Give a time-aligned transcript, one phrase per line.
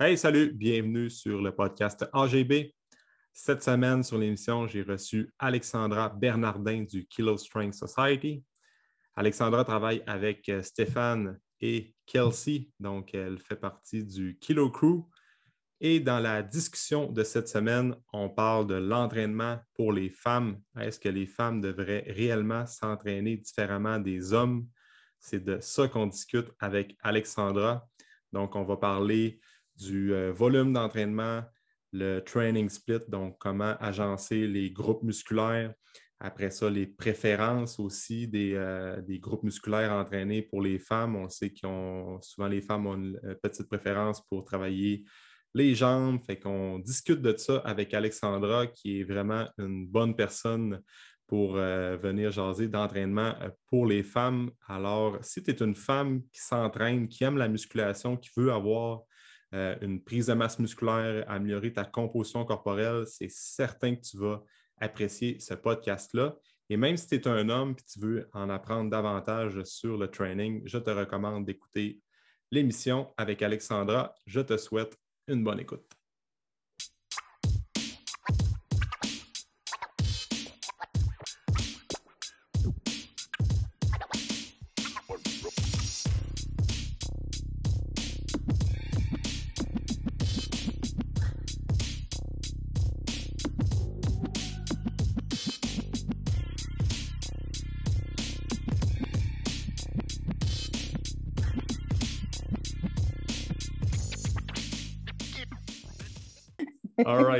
[0.00, 2.72] Hey, salut, bienvenue sur le podcast AGB.
[3.32, 8.44] Cette semaine, sur l'émission, j'ai reçu Alexandra Bernardin du Kilo Strength Society.
[9.16, 15.02] Alexandra travaille avec euh, Stéphane et Kelsey, donc elle fait partie du Kilo Crew.
[15.80, 20.60] Et dans la discussion de cette semaine, on parle de l'entraînement pour les femmes.
[20.78, 24.64] Est-ce que les femmes devraient réellement s'entraîner différemment des hommes?
[25.18, 27.84] C'est de ça qu'on discute avec Alexandra.
[28.32, 29.40] Donc, on va parler
[29.78, 31.42] du euh, volume d'entraînement,
[31.92, 35.72] le training split, donc comment agencer les groupes musculaires.
[36.20, 41.14] Après ça, les préférences aussi des, euh, groupes musculaires entraînés pour les femmes.
[41.14, 41.66] On sait que
[42.20, 45.04] souvent les femmes ont une euh, petite préférence pour travailler
[45.54, 46.18] les jambes.
[46.26, 50.80] Fait qu'on discute de ça avec Alexandra, qui est vraiment une bonne personne
[51.26, 53.34] pour venir jaser d'entraînement
[53.66, 54.50] pour les femmes.
[54.66, 59.02] Alors, si tu es une femme qui s'entraîne, qui aime la musculation, qui veut avoir
[59.54, 64.42] euh, une prise de masse musculaire, améliorer ta composition corporelle, c'est certain que tu vas
[64.80, 66.36] apprécier ce podcast-là.
[66.70, 70.08] Et même si tu es un homme et tu veux en apprendre davantage sur le
[70.08, 72.00] training, je te recommande d'écouter
[72.50, 74.14] l'émission avec Alexandra.
[74.26, 74.96] Je te souhaite
[75.28, 75.97] une bonne écoute.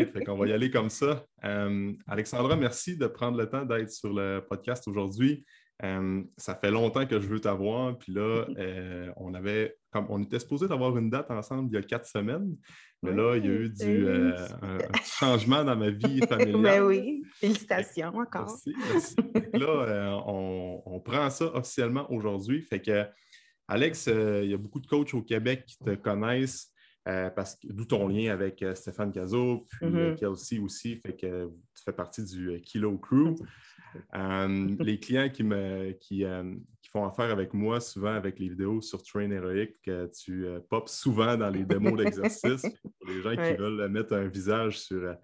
[0.08, 1.24] Right, fait qu'on va y aller comme ça.
[1.44, 5.44] Euh, Alexandra, merci de prendre le temps d'être sur le podcast aujourd'hui.
[5.84, 10.22] Euh, ça fait longtemps que je veux t'avoir, puis là, euh, on avait, comme on
[10.22, 12.56] était supposé d'avoir une date ensemble il y a quatre semaines,
[13.02, 16.62] mais là, il y a eu du, un, petit changement dans ma vie familiale.
[16.62, 18.58] ben oui, félicitations encore.
[18.66, 19.16] Merci, merci.
[19.52, 22.60] là, on, on, prend ça officiellement aujourd'hui.
[22.62, 23.06] Fait que,
[23.68, 26.72] Alex, il y a beaucoup de coachs au Québec qui te connaissent.
[27.08, 31.14] Euh, parce que d'où ton lien avec euh, Stéphane Cazot, puis mm Kelsey aussi, fait
[31.14, 33.34] que tu fais partie du Kilo Crew.
[34.80, 36.24] les clients qui, me, qui,
[36.92, 41.36] font affaire avec moi, souvent avec les vidéos sur Train Heroic, que tu popes souvent
[41.36, 42.62] dans les démos d'exercice.
[42.82, 45.16] Pour les gens qui veulent mettre un visage sur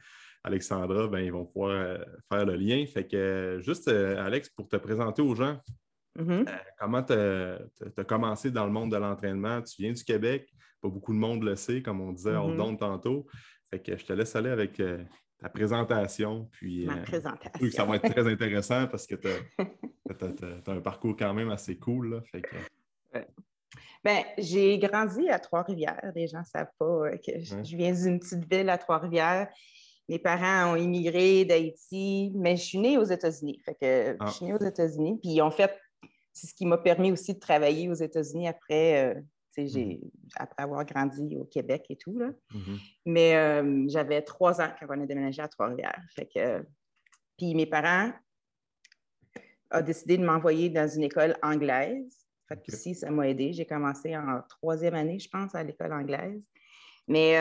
[0.43, 1.99] Alexandra, ben, ils vont pouvoir
[2.31, 2.85] faire le lien.
[2.87, 5.59] Fait que juste, Alex, pour te présenter aux gens,
[6.19, 6.47] mm-hmm.
[6.79, 9.61] comment tu as commencé dans le monde de l'entraînement?
[9.61, 10.51] Tu viens du Québec,
[10.85, 13.27] pas beaucoup de monde le sait, comme on disait en don tantôt.
[13.71, 15.03] Fait que je te laisse aller avec euh,
[15.41, 16.47] ta présentation.
[16.53, 17.71] Puis, Ma euh, présentation.
[17.71, 22.23] ça va être très intéressant parce que tu as, un parcours quand même assez cool.
[22.31, 23.19] Fait que...
[24.05, 26.13] Ben, j'ai grandi à Trois-Rivières.
[26.15, 29.49] Les gens ne savent pas euh, que je, viens d'une petite ville à Trois-Rivières.
[30.11, 33.59] Mes parents ont immigré d'Haïti, mais je suis née aux États-Unis.
[33.65, 34.49] Fait que je suis ah.
[34.49, 35.19] née aux États-Unis.
[35.23, 35.75] Puis en fait,
[36.35, 39.25] c'est ce qui m'a permis aussi de travailler aux États-Unis après
[39.57, 40.01] j'ai,
[40.37, 42.19] après avoir grandi au Québec et tout.
[42.19, 42.31] Là.
[42.53, 42.77] Mmh
[43.07, 46.03] Mais j'avais trois ans quand on a déménagé à Trois-Rivières.
[47.37, 48.13] puis mes parents
[49.73, 52.27] ont décidé de m'envoyer dans une école anglaise.
[52.49, 53.53] Fait que ici, ça m'a aidé.
[53.53, 56.43] J'ai commencé en troisième année, je pense, à l'école anglaise.
[57.09, 57.37] Mais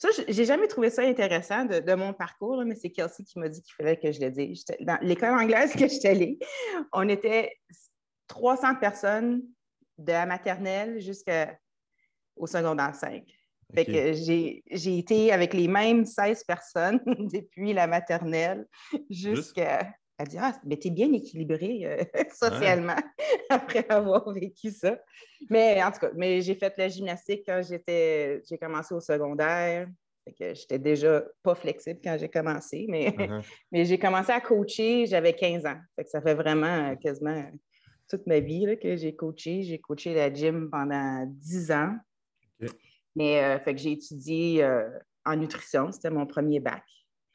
[0.00, 3.60] ça, j'ai jamais trouvé ça intéressant de, mon parcours, mais c'est Kelsey qui m'a dit
[3.60, 4.64] qu'il fallait que je le dise.
[4.80, 6.38] Dans l'école anglaise que j'étais allée,
[6.94, 7.54] on était
[8.28, 9.42] 300 personnes
[10.00, 13.24] de la maternelle jusqu'au secondaire 5.
[13.74, 18.66] Fait que j'ai été avec les mêmes 16 personnes depuis la maternelle
[19.08, 19.92] jusqu'à.
[20.18, 22.96] Elle dit Ah, mais t'es bien équilibré euh, socialement
[23.48, 24.98] après avoir vécu ça.
[25.48, 28.42] Mais en tout cas, mais j'ai fait la gymnastique quand j'étais.
[28.48, 29.88] J'ai commencé au secondaire.
[30.24, 33.42] Fait que j'étais déjà pas flexible quand j'ai commencé, mais, uh-huh.
[33.72, 35.78] mais j'ai commencé à coacher, j'avais 15 ans.
[35.96, 37.50] Fait que ça fait vraiment quasiment
[38.10, 39.62] toute ma vie que j'ai coaché.
[39.62, 41.96] J'ai coaché la gym pendant 10 ans.
[43.16, 44.88] Mais euh, fait que j'ai étudié euh,
[45.24, 45.90] en nutrition.
[45.92, 46.84] C'était mon premier bac.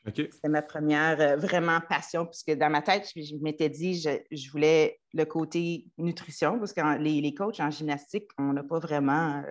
[0.05, 4.51] C'était ma première euh, vraiment passion, puisque dans ma tête, je, m'étais dit je, je,
[4.51, 9.43] voulais le côté nutrition, parce que les, les, coachs en gymnastique, on n'a pas vraiment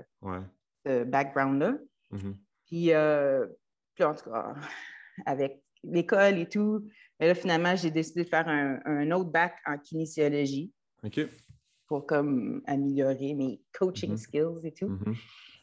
[0.87, 1.77] ce background-là.
[2.13, 2.35] Mm-hmm.
[2.67, 4.55] puis, en tout cas,
[5.27, 6.89] avec l'école et tout,
[7.19, 10.73] mais là, finalement, j'ai décidé de faire un, un autre bac en kinésiologie.
[11.87, 14.17] Pour comme améliorer mes coaching mm-hmm.
[14.17, 14.89] skills et tout.
[14.89, 15.17] Mm-hmm.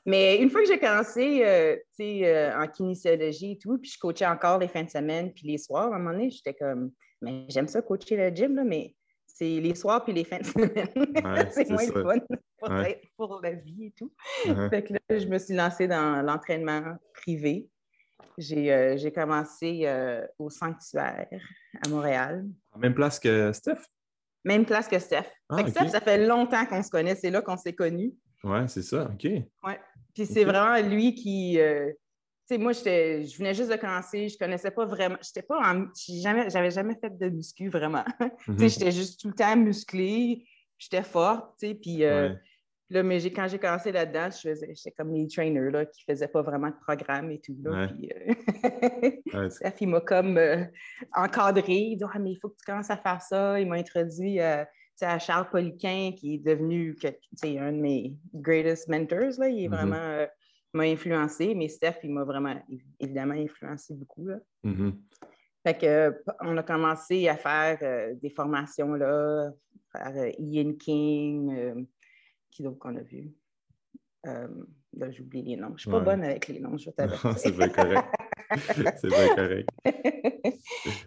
[0.06, 4.26] Mais une fois que j'ai commencé euh, euh, en kinésiologie et tout, puis je coachais
[4.26, 6.92] encore les fins de semaine puis les soirs, à un moment donné, j'étais comme,
[7.22, 8.96] mais j'aime ça coacher le gym, là, mais
[9.28, 10.88] c'est les soirs puis les fins de semaine.
[11.52, 12.20] c'est moins le fun
[12.58, 12.70] pour,
[13.18, 14.12] pour, la vie et tout.
[14.46, 14.70] Uh-huh.
[14.70, 17.68] Fait que là, je me suis lancée dans l'entraînement privé.
[18.38, 21.28] J'ai euh, commencé euh, au sanctuaire
[21.86, 22.46] à Montréal.
[22.78, 23.82] même place que Steph?
[24.44, 25.26] Même place que Steph.
[25.50, 27.16] Ah, Steph, ça fait longtemps qu'on se connaît.
[27.16, 28.14] C'est là qu'on s'est connus.
[28.44, 29.04] Oui, c'est ça.
[29.04, 29.24] OK.
[29.24, 29.74] Oui.
[30.14, 31.60] Puis c'est vraiment lui qui.
[31.60, 31.90] Euh,
[32.48, 34.30] tu sais, moi, je venais juste de commencer.
[34.30, 35.18] Je connaissais pas vraiment.
[35.22, 35.86] J'étais pas en.
[35.96, 38.04] J'avais jamais, fait de muscu vraiment.
[38.20, 38.70] Tu sais, mhm.
[38.70, 40.46] j'étais juste tout le temps musclée.
[40.78, 41.76] J'étais forte, tu sais.
[41.76, 42.04] Puis.
[42.92, 46.42] Là, mais quand j'ai commencé là-dedans, j'étais comme les trainers là, qui ne faisaient pas
[46.42, 47.56] vraiment de programme et tout.
[47.64, 48.12] Là, puis,
[49.34, 49.50] euh,
[49.80, 50.66] il m'a comme euh,
[51.16, 51.74] encadré.
[51.74, 53.58] Il dit ah, mais il faut que tu commences à faire ça.
[53.62, 54.66] Il m'a introduit euh,
[55.00, 56.98] à Charles Poliquin, qui est devenu
[57.44, 59.40] un de mes greatest mentors.
[59.40, 59.48] Là.
[59.48, 59.72] Il est mm-hmm.
[59.72, 60.28] vraiment
[60.74, 62.62] m'a influencé, mais Steph, il m'a vraiment
[63.00, 64.26] évidemment influencé beaucoup.
[64.26, 64.38] Là.
[64.66, 64.94] Mm-hmm.
[65.66, 69.52] Fait que, on a commencé à faire des formations là,
[69.94, 71.88] faire Ian King,
[72.52, 73.32] qui donc qu'on a vu?
[74.28, 74.48] Euh,
[74.94, 75.70] là, j'oublie les noms.
[75.70, 78.08] Je ne suis pas bonne avec les noms, je vais C'est bien correct.
[78.98, 79.70] C'est bien correct.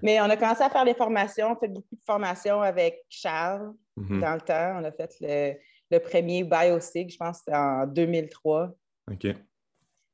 [0.03, 3.73] Mais on a commencé à faire des formations, on fait beaucoup de formations avec Charles
[3.97, 4.21] mm-hmm.
[4.21, 4.81] dans le temps.
[4.81, 5.55] On a fait le,
[5.91, 8.75] le premier BioSig, je pense en 2003.
[9.13, 9.27] OK.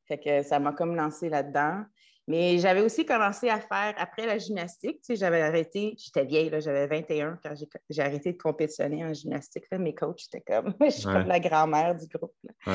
[0.06, 1.84] Fait que ça m'a comme lancé là-dedans.
[2.30, 6.48] Mais j'avais aussi commencé à faire, après la gymnastique, tu sais, j'avais arrêté, j'étais vieille,
[6.60, 7.54] j'avais 21 quand
[7.88, 9.64] j'ai arrêté de compétitionner en gymnastique.
[9.72, 12.32] Là, mes coachs étaient comme, je suis comme la grand-mère du groupe.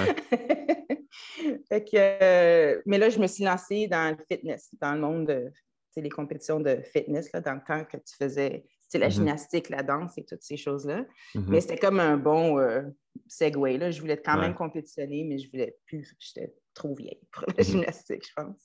[1.70, 5.28] fait que, euh, mais là, je me suis lancée dans le fitness, dans le monde
[5.28, 5.54] de
[5.96, 9.12] les compétitions de fitness, là, dans le temps que tu faisais la mm-hmm.
[9.12, 11.06] gymnastique, la danse et toutes ces choses-là.
[11.34, 11.44] Mm-hmm.
[11.48, 12.82] Mais c'était comme un bon euh,
[13.28, 13.78] segue.
[13.80, 13.92] Là.
[13.92, 16.16] Je voulais quand même compétitionner, mais je voulais plus.
[16.20, 17.72] J'étais trop vieille pour la mm-hmm.
[17.72, 18.62] gymnastique, je pense.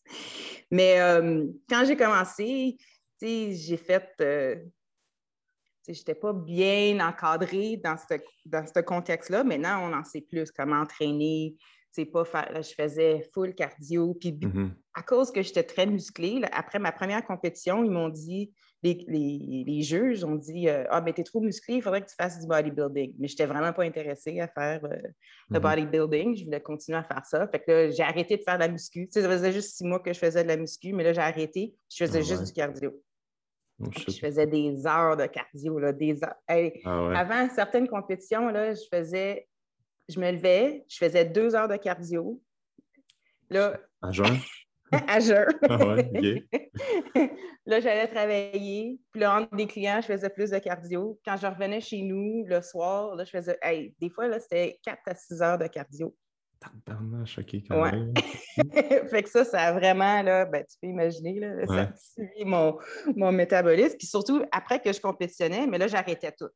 [0.71, 2.77] Mais euh, quand j'ai commencé,
[3.23, 4.11] j'ai fait.
[4.21, 4.57] Euh,
[5.89, 8.15] je n'étais pas bien encadrée dans ce,
[8.45, 9.43] dans ce contexte-là.
[9.43, 11.57] Maintenant, on en sait plus comment entraîner.
[12.12, 14.14] Pas faire, je faisais full cardio.
[14.14, 14.38] Puis
[14.94, 18.52] à cause que j'étais très musclée, après ma première compétition, ils m'ont dit
[18.82, 22.40] les, juges ont dit euh, Ah, mais t'es trop musclé, il faudrait que tu fasses
[22.40, 23.14] du bodybuilding.
[23.19, 24.96] Mais je n'étais vraiment pas intéressée à faire euh,
[25.50, 25.62] le mm-hmm.
[25.62, 26.37] bodybuilding.
[26.37, 27.46] Je voulais continuer à faire ça.
[27.48, 29.08] Fait que j'ai arrêté de faire de la muscu.
[29.10, 31.75] ça faisait juste six mois que je faisais de la muscu, mais là, j'ai arrêté.
[31.90, 32.92] Je faisais ah juste du cardio.
[33.82, 36.34] Oh, je faisais des heures de cardio, là, des heures.
[36.84, 39.48] Ah avant certaines compétitions, là, je faisais,
[40.11, 42.41] je me levais, je faisais deux heures de cardio.
[43.49, 44.37] Là, à jeun?
[45.09, 45.47] à jeun.
[45.69, 45.79] Ah
[47.67, 49.01] là, j'allais travailler.
[49.12, 51.19] Puis là, entre des clients, je faisais plus de cardio.
[51.25, 53.59] Quand je revenais chez nous le soir, là, je faisais.
[53.62, 56.15] Hey, des fois, là, c'était 4 à 6 heures de cardio.
[56.85, 58.12] Tellement choqué quand même.
[59.11, 62.45] fait que ça, ça a vraiment, là, ben, tu peux imaginer, là, ça a suivi
[62.45, 62.79] mon,
[63.17, 63.97] mon métabolisme.
[63.97, 66.51] Puis surtout, après que je compétitionnais, mais là, j'arrêtais tout.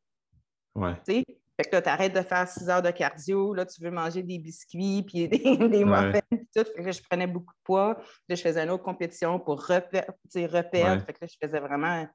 [0.75, 0.95] Ouais.
[1.09, 1.25] Tu sais,
[1.57, 4.23] fait que là, tu arrêtes de faire six heures de cardio, là, tu veux manger
[4.23, 6.65] des biscuits, puis des, des muffins, puis tout.
[6.65, 7.97] Fait que je prenais beaucoup de poids.
[8.29, 10.13] Là, je faisais une autre compétition pour reperdre.
[10.33, 12.09] Fait que là, je faisais vraiment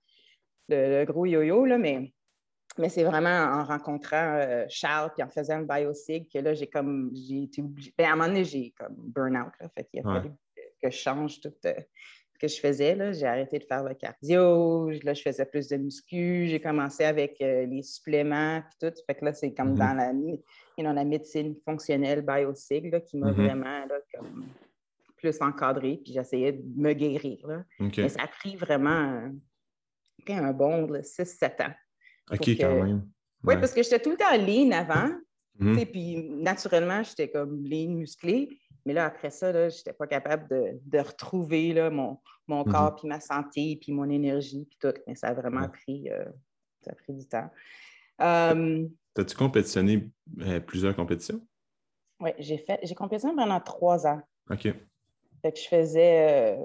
[0.67, 2.13] le, gros yo-yo, là, mais,
[2.77, 6.67] mais c'est vraiment en rencontrant euh, Charles, puis en faisant le biosig, que là, j'ai
[6.67, 7.93] comme, j'ai été obligée.
[7.97, 9.69] Ben, à un moment donné, j'ai comme burn-out, là.
[9.73, 10.31] Fait qu'il a fallu
[10.81, 11.73] que je change tout, euh,
[12.39, 13.13] que je faisais.
[13.13, 14.89] J'ai arrêté de faire le cardio.
[15.03, 16.47] Là, je faisais plus de muscu.
[16.47, 18.95] J'ai commencé avec euh, les suppléments puis tout.
[19.05, 20.33] Fait que là, c'est comme mm-hmm.
[20.77, 23.33] dans la, la médecine fonctionnelle biosig qui m'a mm-hmm.
[23.33, 23.85] vraiment
[25.17, 25.99] plus encadré.
[26.03, 27.45] Puis j'essayais de me guérir.
[27.79, 29.29] Mais ça a pris vraiment
[30.27, 31.73] un bon 6-7 ans.
[32.31, 33.07] OK, quand même.
[33.43, 35.13] Oui, parce que j'étais tout le temps lean avant.
[35.59, 35.85] Mm-hmm.
[35.91, 38.49] Puis naturellement, j'étais comme lean, musclé.
[38.85, 42.17] Mais là, après ça, je n'étais pas capable de, retrouver là, mon,
[42.47, 42.71] mon mm-hmm.
[42.71, 44.93] corps, puis ma santé, puis mon énergie, puis tout.
[45.07, 46.25] Mais ça a vraiment pris, euh,
[46.81, 47.49] ça a pris du temps.
[48.21, 50.09] Euh, As-tu compétitionné
[50.41, 51.45] euh, plusieurs compétitions?
[52.19, 52.79] Oui, j'ai fait.
[52.83, 54.21] J'ai compétitionné pendant trois ans.
[54.49, 54.63] OK.
[55.41, 56.59] Fait que je faisais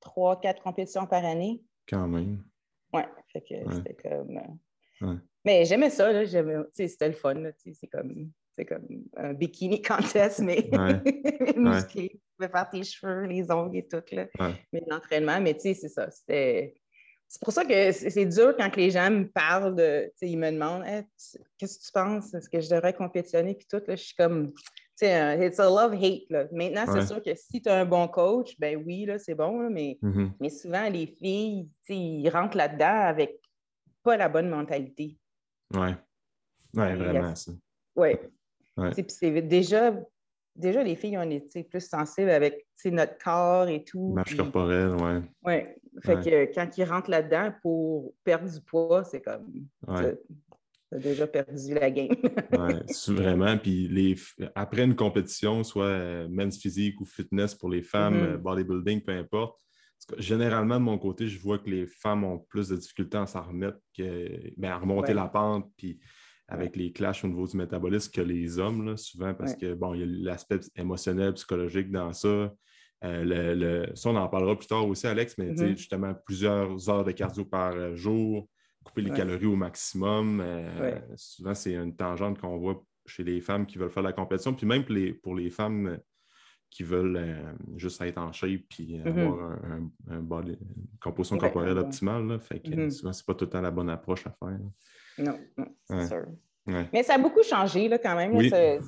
[0.00, 1.62] trois, quatre compétitions par année.
[1.88, 2.44] Quand même.
[2.92, 3.02] Oui,
[3.32, 4.40] fait que c'était comme.
[5.44, 6.24] Mais j'aimais ça, là.
[6.72, 7.50] C'était le fun.
[7.56, 10.68] C'est comme c'est comme un bikini contest, mais
[11.56, 12.10] musclé.
[12.10, 14.02] Tu pouvais faire tes cheveux, les ongles et tout.
[14.12, 14.26] Là.
[14.72, 16.10] Mais l'entraînement, mais tu sais, c'est ça.
[16.10, 16.74] C'était.
[17.28, 20.12] C'est pour ça que c'est dur quand les gens me parlent de.
[20.20, 20.84] Ils me demandent
[21.56, 22.34] qu'est-ce que tu penses?
[22.34, 23.54] Est-ce que je devrais compétitionner?
[23.54, 24.52] Puis tout, là, je suis comme.
[24.52, 26.28] Tu sais, it's a love-hate.
[26.52, 29.70] Maintenant, c'est sûr que si tu as un bon coach, ben oui, là, c'est bon,
[29.70, 30.30] mais, mm-hmm.
[30.38, 33.40] mais souvent, les filles, ils rentrent là-dedans avec
[34.02, 35.16] pas la bonne mentalité.
[35.74, 35.88] Oui.
[36.74, 37.52] Oui, vraiment, ça.
[38.76, 39.94] C'est déjà,
[40.56, 44.12] déjà, les filles, on est plus sensibles avec notre corps et tout.
[44.12, 45.20] Marche corporelle, oui.
[45.44, 45.54] Oui.
[46.02, 49.46] Fait que quand ils rentrent là-dedans pour perdre du poids, c'est comme.
[49.86, 49.94] tu
[50.94, 52.08] as déjà perdu la game.
[52.52, 53.58] oui, vraiment.
[53.58, 54.16] Puis les,
[54.54, 58.36] après une compétition, soit euh, men's physique ou fitness pour les femmes, mm-hmm.
[58.38, 59.58] bodybuilding, peu importe,
[60.18, 63.42] généralement, de mon côté, je vois que les femmes ont plus de difficultés à s'en
[63.42, 66.00] remettre, que, ben, à remonter la pente, puis
[66.52, 70.00] avec les clashs au niveau du métabolisme que les hommes, souvent, parce que, bon, il
[70.00, 72.52] y a l'aspect émotionnel, psychologique dans ça.
[73.04, 75.76] Euh, le, ça, on en parlera plus tard aussi, Alex, mais mm-hmm.
[75.76, 78.48] justement, plusieurs heures de cardio par euh, jour,
[78.84, 80.40] couper les calories au maximum.
[80.44, 84.52] Euh, souvent, c'est une tangente qu'on voit chez les femmes qui veulent faire la compétition.
[84.52, 85.98] Puis même pour les, pour les femmes
[86.70, 89.08] qui veulent juste être en shape puis mm-hmm.
[89.08, 90.56] avoir un, une
[91.00, 92.38] composition corporelle optimale.
[92.40, 92.90] Fait que mm-hmm.
[92.90, 94.60] souvent, c'est pas tout le temps la bonne approche à faire.
[95.18, 95.38] Non,
[95.88, 96.26] c'est sûr.
[96.66, 98.36] Mais ça a beaucoup changé là, quand même.
[98.36, 98.80] Ben,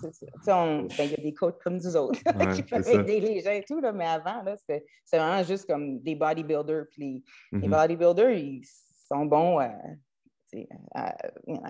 [0.99, 2.21] il y a des coachs comme nous autres
[2.55, 6.15] qui peuvent aider les gens et tout, là, mais avant, c'était vraiment juste comme des
[6.15, 6.85] bodybuilders.
[6.91, 7.71] Puis les, mm-hmm.
[7.71, 8.63] bodybuilders, ils
[9.09, 9.73] sont bons à,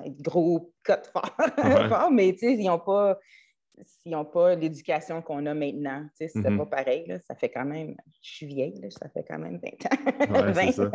[0.05, 3.19] être gros, cut fort, mais ils n'ont pas
[4.07, 6.07] n'ont pas l'éducation qu'on a maintenant.
[6.15, 6.59] C'est mm-hmm.
[6.59, 7.07] pas pareil.
[7.09, 7.19] Là.
[7.21, 10.53] Ça fait quand même, je suis vieille, là, ça fait quand même 20 ans.
[10.53, 10.91] 20, ça.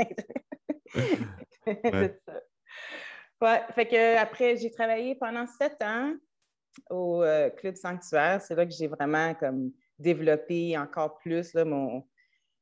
[1.65, 2.41] c'est ça.
[3.41, 6.13] Ouais, fait que après, j'ai travaillé pendant sept ans
[6.89, 8.41] au euh, Club Sanctuaire.
[8.41, 12.05] C'est là que j'ai vraiment comme développé encore plus là, mon,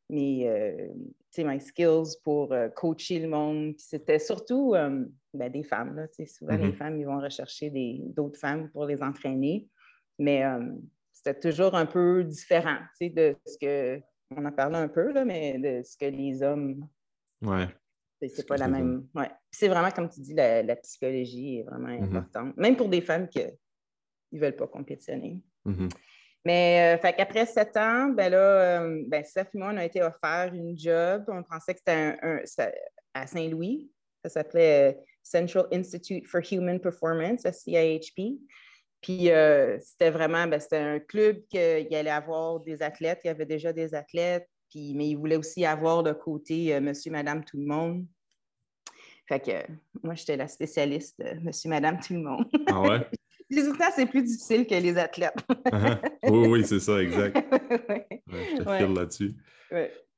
[0.09, 0.89] mes, euh,
[1.37, 3.73] mes skills pour euh, coacher le monde.
[3.77, 4.73] C'était surtout
[5.33, 5.95] ben, des femmes.
[5.95, 6.73] Là, souvent, les mm-hmm.
[6.73, 7.71] femmes, ils vont rechercher
[8.05, 9.67] d'autres femmes pour les entraîner.
[10.19, 10.43] Mais
[11.11, 14.01] c'était toujours un peu différent de ce que,
[14.35, 16.87] on en parlait un peu, là, mais de ce que les hommes
[17.41, 17.67] ouais.
[18.19, 19.07] C'est pas la même.
[19.13, 19.29] Ouais.
[19.51, 22.15] C'est vraiment, comme tu dis, la, psychologie est vraiment mm-hmm.
[22.15, 22.57] importante.
[22.57, 23.39] Même pour des femmes qui
[24.31, 25.41] ne veulent pas compétitionner.
[25.65, 25.89] Mm-hmm.
[26.45, 29.85] Mais euh, fait qu'après sept ans, ben là, euh, ben, Seth et moi, on a
[29.85, 31.25] été offert une job.
[31.27, 32.39] On pensait que c'était un,
[33.13, 33.91] à Saint-Louis.
[34.23, 38.39] Ça s'appelait euh, Central Institute for Human Performance, CIHP.
[39.01, 39.29] Puis
[39.79, 43.19] c'était vraiment, ben, c'était un club qu'il allait avoir des athlètes.
[43.23, 47.11] Il y avait déjà des athlètes mais il voulait aussi avoir le côté euh, monsieur,
[47.11, 48.05] madame, tout le monde.
[49.27, 49.71] Fait que
[50.03, 52.45] moi, j'étais la spécialiste de monsieur, madame, tout le monde.
[52.67, 53.07] Ah ouais?
[53.95, 55.35] c'est plus difficile que les athlètes.
[55.49, 55.99] Uh-huh.
[56.23, 57.37] Oui, oui, c'est ça, exact.
[58.27, 59.35] je te là-dessus.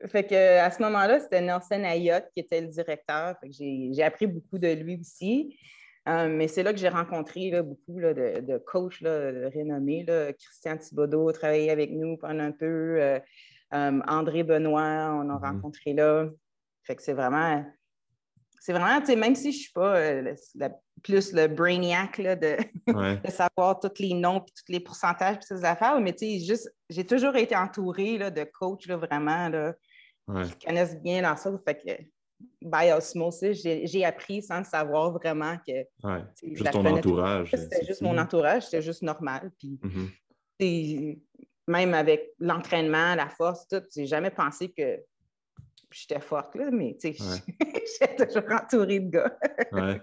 [0.08, 3.36] Fait que, à ce moment-là, c'était Nelson Ayotte qui était le directeur.
[3.44, 5.58] j'ai, appris beaucoup de lui aussi.
[6.08, 10.06] Euh, mais c'est là que j'ai rencontré beaucoup de, de, coachs renommés.
[10.39, 13.01] Christian Thibodeau a travaillé avec nous pendant un peu.
[13.01, 13.20] Euh,
[13.73, 15.41] euh, André Benoît, on a mm-hmm.
[15.41, 16.27] rencontré là.
[16.83, 17.63] Fait que c'est vraiment,
[18.59, 20.35] c'est vraiment, tu sais, même si je ne suis pas euh,
[21.03, 22.57] plus le brainiac là, de,
[22.88, 26.39] de, savoir tous les noms, puis tous les pourcentages, puis ces affaires, mais tu sais,
[26.39, 29.73] juste, j'ai toujours été entourée là, de coachs là, vraiment là,
[30.45, 31.51] qui connaissent bien leur ça.
[31.65, 32.03] Fait que,
[32.61, 35.73] by osmosis, j'ai appris sans le savoir vraiment que.
[36.03, 36.23] Ouais.
[36.43, 37.51] Juste ton entourage.
[37.51, 39.51] C'était juste mon entourage, c'était juste normal.
[39.59, 40.09] Puis, mm-hmm
[41.69, 44.99] même avec l'entraînement, la force, tout, j'ai jamais pensé que
[45.91, 47.43] j'étais forte, là, mais tu sais,
[48.01, 49.38] j'étais toujours entourée de gars.
[49.71, 50.01] ouais.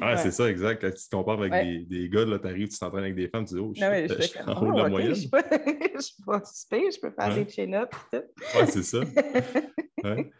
[0.00, 0.80] Ah, c'est ça, exact.
[0.80, 3.44] Quand tu te compares avec des, des, gars, tu arrives, tu t'entraînes avec des femmes,
[3.44, 5.14] tu dis, oh, je, je, suis en haut de la oh, moyenne.
[5.14, 7.96] Je suis pas, pas super, je peux faire des chin-ups.
[8.12, 8.98] Ouais, c'est ça.
[10.04, 10.32] ouais.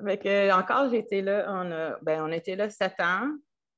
[0.00, 3.30] ouais que, encore, j'ai été là, on, a, ben, on était là sept ans,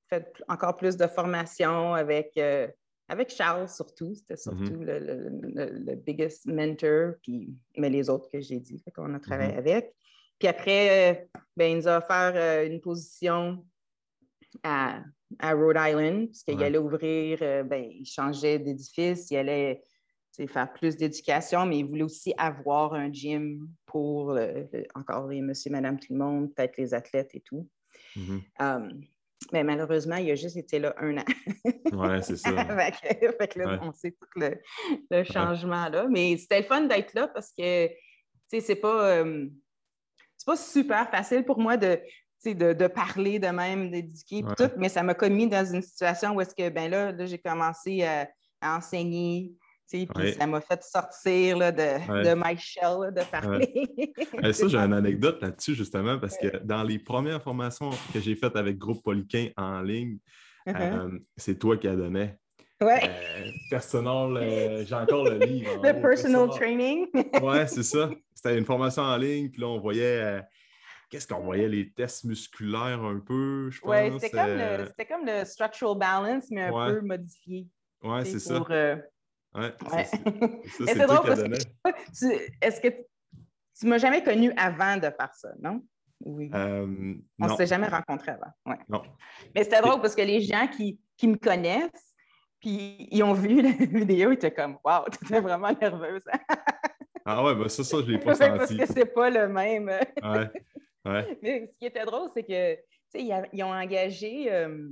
[0.08, 2.30] fait encore plus de formation avec.
[2.38, 2.66] Euh,
[3.10, 5.84] avec Charles surtout, c'était surtout mm-hmm.
[5.84, 9.58] le, biggest mentor, puis, mais les autres que j'ai dit, qu'on a travaillé mm-hmm.
[9.58, 9.94] avec.
[10.38, 13.66] Puis après, euh, ben, il nous a offert euh, une position
[14.62, 15.02] à,
[15.42, 19.82] Rhode Island, puisqu'il allait ouvrir, euh, ben, il changeait d'édifice, il allait
[20.46, 24.38] faire plus d'éducation, mais il voulait aussi avoir un gym pour
[24.94, 27.68] encore les monsieur, madame, tout le monde, peut-être les athlètes et tout.
[28.16, 28.42] Mm-hmm.
[28.60, 29.02] Um,
[29.52, 31.24] mais malheureusement, il a juste été là un an.
[31.64, 32.50] oui, c'est ça.
[32.76, 34.40] fait, que là, on sait tout
[35.10, 36.06] le, changement là.
[36.08, 37.94] Mais c'était le fun d'être là parce que, tu
[38.48, 39.46] sais, c'est pas, euh,
[40.36, 41.98] c'est pas super facile pour moi de,
[42.44, 46.40] de, de, parler de même, d'éduquer, tout, mais ça m'a commis dans une situation où
[46.40, 48.28] est-ce que, ben là, là j'ai commencé à,
[48.62, 49.52] enseigner,
[49.90, 53.92] puis ça m'a fait sortir là, de, de my shell, de parler.
[54.52, 58.56] ça, j'ai une anecdote là-dessus, justement, parce que dans les premières formations que j'ai faites
[58.56, 60.18] avec Groupe Poliquin en ligne,
[60.66, 60.76] uh-huh.
[60.76, 62.34] euh, c'est toi qui as donné.
[62.80, 63.00] Ouais.
[63.04, 65.70] Euh, personal, euh, j'ai encore le livre.
[65.82, 67.08] Le personal, training.
[67.42, 68.10] ouais, c'est ça.
[68.34, 70.42] C'était une formation en ligne, puis là, on voyait.
[71.10, 71.68] Qu'est-ce qu'on voyait?
[71.68, 73.90] Les tests musculaires un peu, je pense.
[73.90, 77.66] Oui, c'était comme, comme, le structural balance, mais un peu modifié.
[78.02, 78.64] Oui, c'est ça.
[79.54, 79.72] Ouais,
[80.04, 85.48] c'est drôle parce que est-ce que tu ne m'as jamais connu avant de faire ça,
[85.60, 85.82] non?
[86.24, 86.50] Oui.
[86.54, 88.52] Euh, on ne s'est jamais rencontrés avant.
[88.66, 88.78] Ouais.
[88.88, 89.02] Non.
[89.54, 92.14] Mais c'était drôle parce que les gens qui, qui, me connaissent,
[92.60, 96.22] puis ils ont vu la vidéo, ils étaient comme Waouh, tu étais vraiment nerveuse.
[97.24, 98.76] ah ouais, ben ça, ça, je l'ai pas senti.
[98.76, 99.88] Parce que c'est pas le même.
[99.88, 100.50] ouais.
[101.06, 101.38] ouais.
[101.42, 102.78] Mais ce qui était drôle, c'est que
[103.14, 104.90] ils ont engagé euh,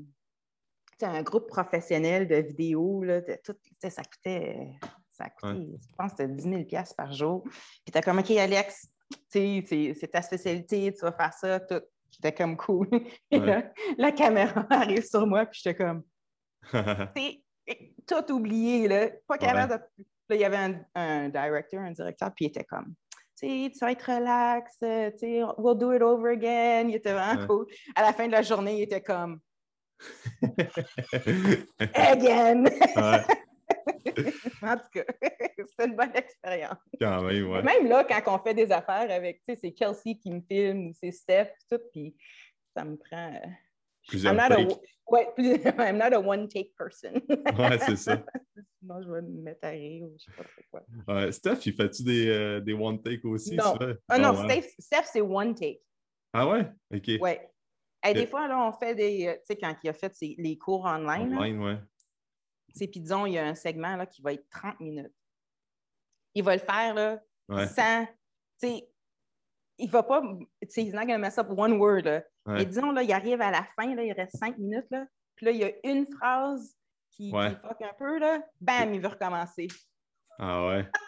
[1.03, 3.03] un groupe professionnel de vidéos.
[3.03, 3.55] Là, de tout,
[3.89, 4.79] ça coûtait,
[5.11, 7.43] ça coûtait je pense que c'était 10 000 par jour.
[7.45, 8.89] Puis tu comme OK, Alex,
[9.29, 11.83] c'est ta spécialité, tu vas faire ça, tout.
[12.11, 12.89] J'étais comme cool.
[13.99, 16.03] la caméra arrive sur moi, puis j'étais comme.
[18.07, 19.09] tout oublié, là.
[19.27, 20.05] Pas capable de.
[20.31, 22.95] Là, il y avait un, un, directeur, un directeur, puis il était comme.
[23.39, 26.89] Tu vas être relax, sais, we'll do it over again.
[26.89, 27.67] Il était vraiment cool.
[27.95, 29.41] À la fin de la journée, il était comme.
[31.95, 32.65] again!
[34.63, 35.05] en tout cas,
[35.79, 36.79] c'est une bonne expérience.
[37.01, 40.89] même, là, quand on fait des affaires avec, tu sais, c'est Kelsey qui me filme
[40.89, 42.17] ou c'est Steph, tout, puis
[42.77, 43.33] ça me prend.
[43.35, 43.49] Euh,
[44.07, 45.29] Plusieurs I'm not, a, ouais,
[45.79, 47.13] I'm not a one-take person.
[47.59, 48.25] ouais, c'est ça.
[48.79, 51.15] Sinon, je vais me mettre à rire ou je sais pas quoi.
[51.15, 53.57] Ouais, Steph, il fait-tu des, euh, des one-take aussi?
[53.57, 53.77] Non,
[54.09, 55.83] ah, non, Steph, Steph c'est one-take.
[56.33, 56.71] Ah ouais?
[56.95, 57.21] OK.
[57.21, 57.51] Ouais.
[58.07, 59.27] Et des fois, là, on fait des.
[59.27, 61.37] Euh, tu sais, quand il a fait ses, les cours online.
[61.37, 61.79] Online, ouais.
[62.75, 65.13] Puis disons, il y a un segment là, qui va être 30 minutes.
[66.35, 67.21] Il va le faire là,
[67.67, 68.07] sans.
[68.61, 68.89] Tu sais,
[69.79, 70.23] il va pas.
[70.23, 72.03] Tu sais, he's not gonna mess up one word.
[72.05, 72.23] Là.
[72.59, 74.87] Et disons, là, il arrive à la fin, là, il reste 5 minutes.
[74.91, 76.77] Là, puis là, il y a une phrase
[77.11, 78.19] qui, qui fuck un peu.
[78.19, 79.69] Là, bam, il veut recommencer.
[80.39, 80.87] Ah ouais.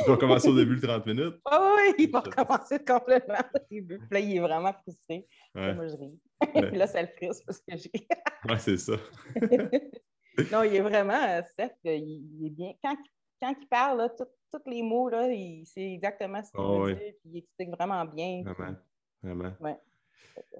[0.00, 1.36] Il va recommencer au début de 30 minutes.
[1.50, 3.98] Oh, oui, il va recommencer complètement au début.
[3.98, 5.26] Puis là, il est vraiment frustré.
[5.54, 6.20] Moi, je ris.
[6.70, 7.90] Puis là, ça le frustre parce que j'ai.
[8.48, 8.94] ouais, c'est ça.
[10.52, 12.72] non, il est vraiment, euh, Seth, euh, il, est bien.
[12.82, 12.96] Quand,
[13.40, 15.28] quand il parle, tous les mots, là,
[15.64, 18.42] c'est exactement ce qu'il oh, veut dire, puis il explique vraiment bien.
[18.44, 18.76] Vraiment,
[19.22, 19.52] vraiment.
[19.60, 19.78] Ouais.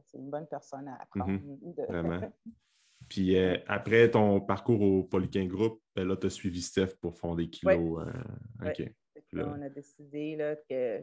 [0.06, 1.32] C'est une bonne personne à apprendre.
[1.32, 1.86] Mm-hmm.
[1.86, 2.32] Vraiment.
[3.08, 7.14] Puis euh, après ton parcours au Polykin Group, ben là, tu as suivi Steph pour
[7.14, 8.00] fonder Kilo.
[8.64, 8.90] OK.
[9.44, 11.02] On a décidé là, que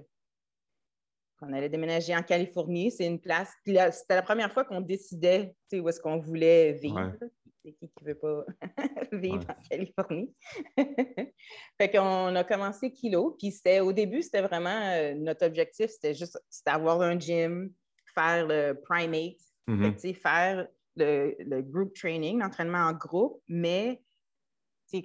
[1.39, 2.91] qu'on allait déménager en Californie.
[2.91, 3.51] C'est une place.
[3.65, 7.13] C'était la première fois qu'on décidait où est-ce qu'on voulait vivre
[7.63, 8.45] c'est qui qui ne veut pas
[9.11, 10.33] vivre en Californie?
[10.77, 16.13] fait qu'on a commencé Kilo, puis c'était au début, c'était vraiment euh, notre objectif, c'était
[16.13, 17.71] juste avoir un gym,
[18.13, 20.13] faire le primate, mm-hmm.
[20.13, 24.01] faire le, le, group training, l'entraînement en groupe, mais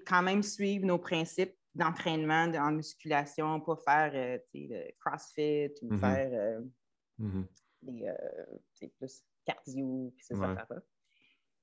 [0.07, 6.01] quand même suivre nos principes d'entraînement en musculation, pas faire euh, le CrossFit ou mm-hmm.
[6.01, 6.61] faire euh,
[7.21, 8.91] mm-hmm.
[8.99, 10.67] plus cardio, puis ça, ça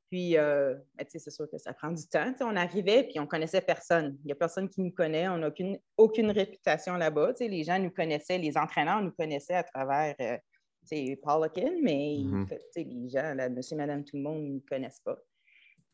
[0.09, 2.33] puis, euh, ben, c'est sûr que ça prend du temps.
[2.41, 4.17] on arrivait, puis on connaissait personne.
[4.23, 5.27] Il n'y a personne qui nous connaît.
[5.27, 7.33] On n'a aucune, aucune réputation là-bas.
[7.39, 10.37] Les gens nous connaissaient, les entraîneurs nous connaissaient à travers euh,
[11.23, 11.49] Paul
[11.81, 12.57] mais mm-hmm.
[12.75, 15.17] les gens, là, monsieur, madame, tout le monde, ne nous connaissent pas.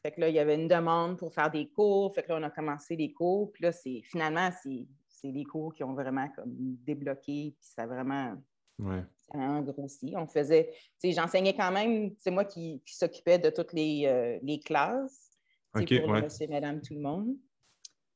[0.03, 2.13] Fait que là, il y avait une demande pour faire des cours.
[2.13, 3.51] Fait que là, on a commencé les cours.
[3.51, 3.71] Puis là,
[4.03, 7.53] finalement, c'est des cours qui ont vraiment comme débloqué.
[7.55, 8.35] Puis ça a vraiment
[8.81, 9.03] Ouais.
[9.15, 10.13] Ça a grossi.
[10.17, 15.37] On faisait, j'enseignais quand même, c'est moi qui, s'occupais de toutes les, euh, les classes
[15.71, 17.35] pour monsieur, madame, tout le monde.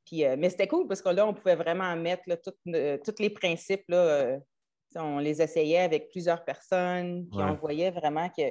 [0.06, 2.24] Puis, euh, mais c'était cool parce que là, on pouvait vraiment mettre
[2.68, 3.86] euh, tous les principes.
[3.88, 4.40] Là,
[4.96, 7.28] on les essayait avec plusieurs personnes.
[7.28, 8.44] Puis on voyait vraiment que.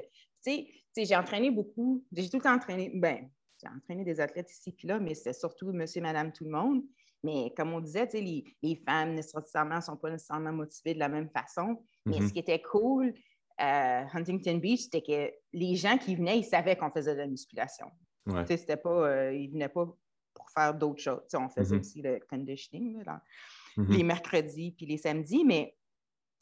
[0.45, 2.05] Tu sais, j'ai entraîné beaucoup.
[2.13, 2.91] J'ai tout le temps entraîné.
[2.95, 3.29] Ben,
[3.61, 6.83] j'ai entraîné des athlètes ici puis là, mais c'était surtout monsieur, madame, tout le monde.
[7.23, 11.09] Mais comme on disait, les, les femmes nécessairement ne sont pas nécessairement motivées de la
[11.09, 11.83] même façon.
[12.05, 12.33] Mais ce mm-hmm.
[12.33, 13.15] qui était cool
[13.57, 17.21] à euh, Huntington Beach, c'était que les gens qui venaient, ils savaient qu'on faisait de
[17.21, 17.87] la musculation.
[18.49, 19.87] C'était pas, euh, ils ne venaient pas
[20.35, 21.23] pour faire d'autres choses.
[21.35, 21.81] on faisait mm-hmm.
[21.81, 23.89] aussi le conditioning mm-hmm.
[23.89, 25.77] les mercredis puis les samedis, mais,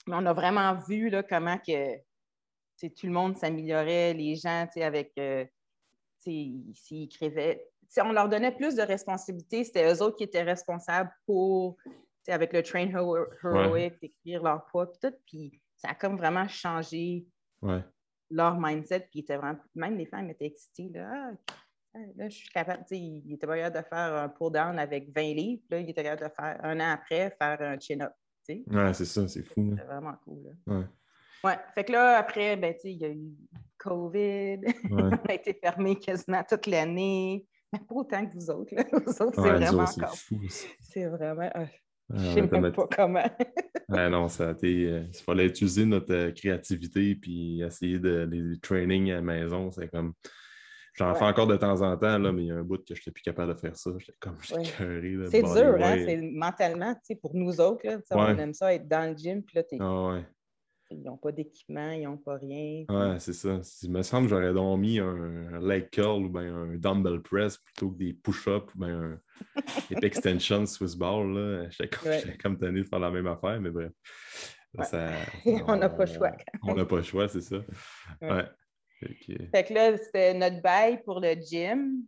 [0.09, 1.97] on a vraiment vu là, comment que
[2.91, 5.13] tout le monde s'améliorait, les gens avec.
[5.19, 5.45] Euh,
[6.19, 9.65] s'ils écrivaient on leur donnait plus de responsabilités.
[9.65, 11.77] C'était eux autres qui étaient responsables pour,
[12.29, 15.17] avec le train heroic, d'écrire leur poids, puis tout.
[15.27, 17.27] Puis ça a comme vraiment changé
[18.31, 19.09] leur mindset.
[19.11, 20.91] Puis vraiment, même les femmes étaient excitées.
[20.95, 21.33] Là,
[21.95, 22.85] ah, là je suis capable.
[22.91, 25.63] Il était pas capable de faire un pull-down avec 20 livres.
[25.71, 28.13] Là, il était capable de faire, un an après, faire un chin-up.
[28.49, 29.75] Ouais, c'est ça, c'est fou.
[29.77, 30.43] C'est vraiment cool.
[30.45, 30.79] Là.
[30.79, 30.85] Ouais.
[31.45, 33.33] Ouais, fait que là, après, ben, il y a eu
[33.79, 34.61] COVID.
[34.91, 37.47] on a été fermé quasiment toute l'année.
[37.73, 38.75] Mais pas autant que vous autres.
[38.75, 38.85] Là.
[38.93, 40.15] Vous autres, c'est vraiment encore.
[40.81, 41.51] C'est vraiment.
[41.55, 41.65] Ah,
[42.11, 43.25] je ne sais même pas comment.
[43.89, 44.87] non, ça a été.
[44.89, 49.71] Euh, il fallait utiliser notre euh, créativité puis essayer de les trainings à la maison.
[49.71, 50.13] C'est comme.
[50.95, 52.95] J'en fais encore de temps en temps, là, mais il y a un bout que
[52.95, 53.91] je n'étais plus capable de faire ça.
[53.97, 55.29] J'étais comme ouais.
[55.31, 56.05] C'est dur, hein?
[56.07, 59.43] C'est mentalement, tu sais, pour nous autres, là, on aime ça être dans le gym,
[59.43, 59.79] puis là, t'es.
[59.81, 60.27] Ah ouais.
[60.93, 62.85] Ils n'ont pas d'équipement, ils n'ont pas rien.
[62.89, 63.61] Ouais, c'est ça.
[63.83, 67.59] Il me semble que j'aurais donc mis un, leg curl ou bien un dumbbell press
[67.59, 69.21] plutôt que des push-ups ou bien un
[69.91, 71.69] hip extension Swiss ball.
[71.71, 72.39] J'étais comme, ouais.
[72.43, 73.93] comme tenu de faire la même affaire, mais bref.
[75.67, 76.33] on n'a pas le choix.
[76.63, 77.59] On n'a pas le choix, c'est ça.
[78.21, 78.45] Ouais.
[79.51, 82.05] Fait que là, c'était notre bail pour le gym.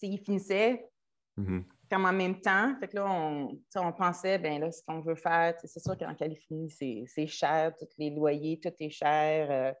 [0.00, 0.84] il finissait
[1.38, 1.64] mm-hmm.
[1.92, 2.74] Comme en même temps.
[2.80, 6.14] Fait que là, on, on pensait, ben là, ce qu'on veut faire, c'est sûr qu'en
[6.14, 9.48] Californie, c'est cher, tous les loyers, tout est cher.
[9.50, 9.72] Euh.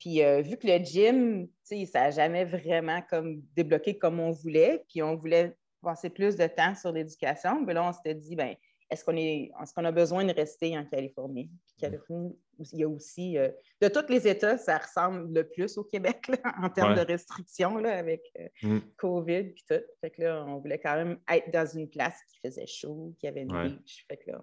[0.00, 4.84] puis euh, vu que le gym, ça n'a jamais vraiment comme débloqué comme on voulait,
[4.88, 8.34] puis on voulait passer plus de temps sur l'éducation, mais ben là, on s'était dit,
[8.34, 8.56] ben
[8.92, 11.50] est-ce qu'on est, est qu'on a besoin de rester en Californie?
[11.64, 13.48] Puis Californie, il y a aussi, euh,
[13.80, 16.30] de tous les États, ça ressemble le plus au Québec
[16.62, 18.80] en termes de restrictions là, avec euh, mm.
[18.98, 19.82] COVID et tout.
[20.02, 23.26] Fait que là, on voulait quand même être dans une place qui faisait chaud, qui
[23.26, 24.04] avait une beach.
[24.08, 24.42] Fait que là,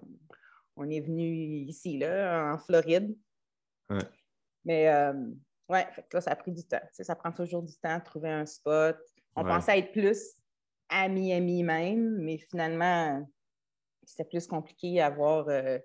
[0.75, 1.27] on, est venu
[1.67, 3.15] ici, là, en Floride.
[4.65, 5.13] Mais euh,
[5.69, 6.81] ouais, fait que là, ça a pris du temps.
[6.91, 8.97] ça prend toujours du temps de trouver un spot.
[9.35, 10.39] On pensait être plus
[10.89, 13.23] à Miami même, mais finalement,
[14.09, 15.77] c'était plus compliqué à avoir euh,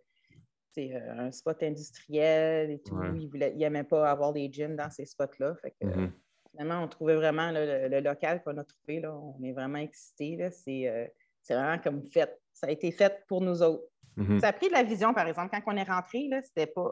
[0.78, 2.98] euh, un spot industriel et tout.
[3.14, 5.56] Il n'aimait pas avoir des gyms dans ces spots-là.
[5.82, 6.10] Mm-hmm.
[6.50, 9.00] Finalement, on trouvait vraiment le, local qu'on a trouvé.
[9.00, 10.42] Là, on est vraiment excités.
[10.42, 11.06] Euh,
[11.42, 12.40] c'est vraiment comme fait.
[12.52, 13.84] Ça a été fait pour nous autres.
[14.16, 14.40] Mm-hmm.
[14.40, 15.50] Ça a pris de la vision, par exemple.
[15.52, 16.90] Quand on est rentré, c'était pas,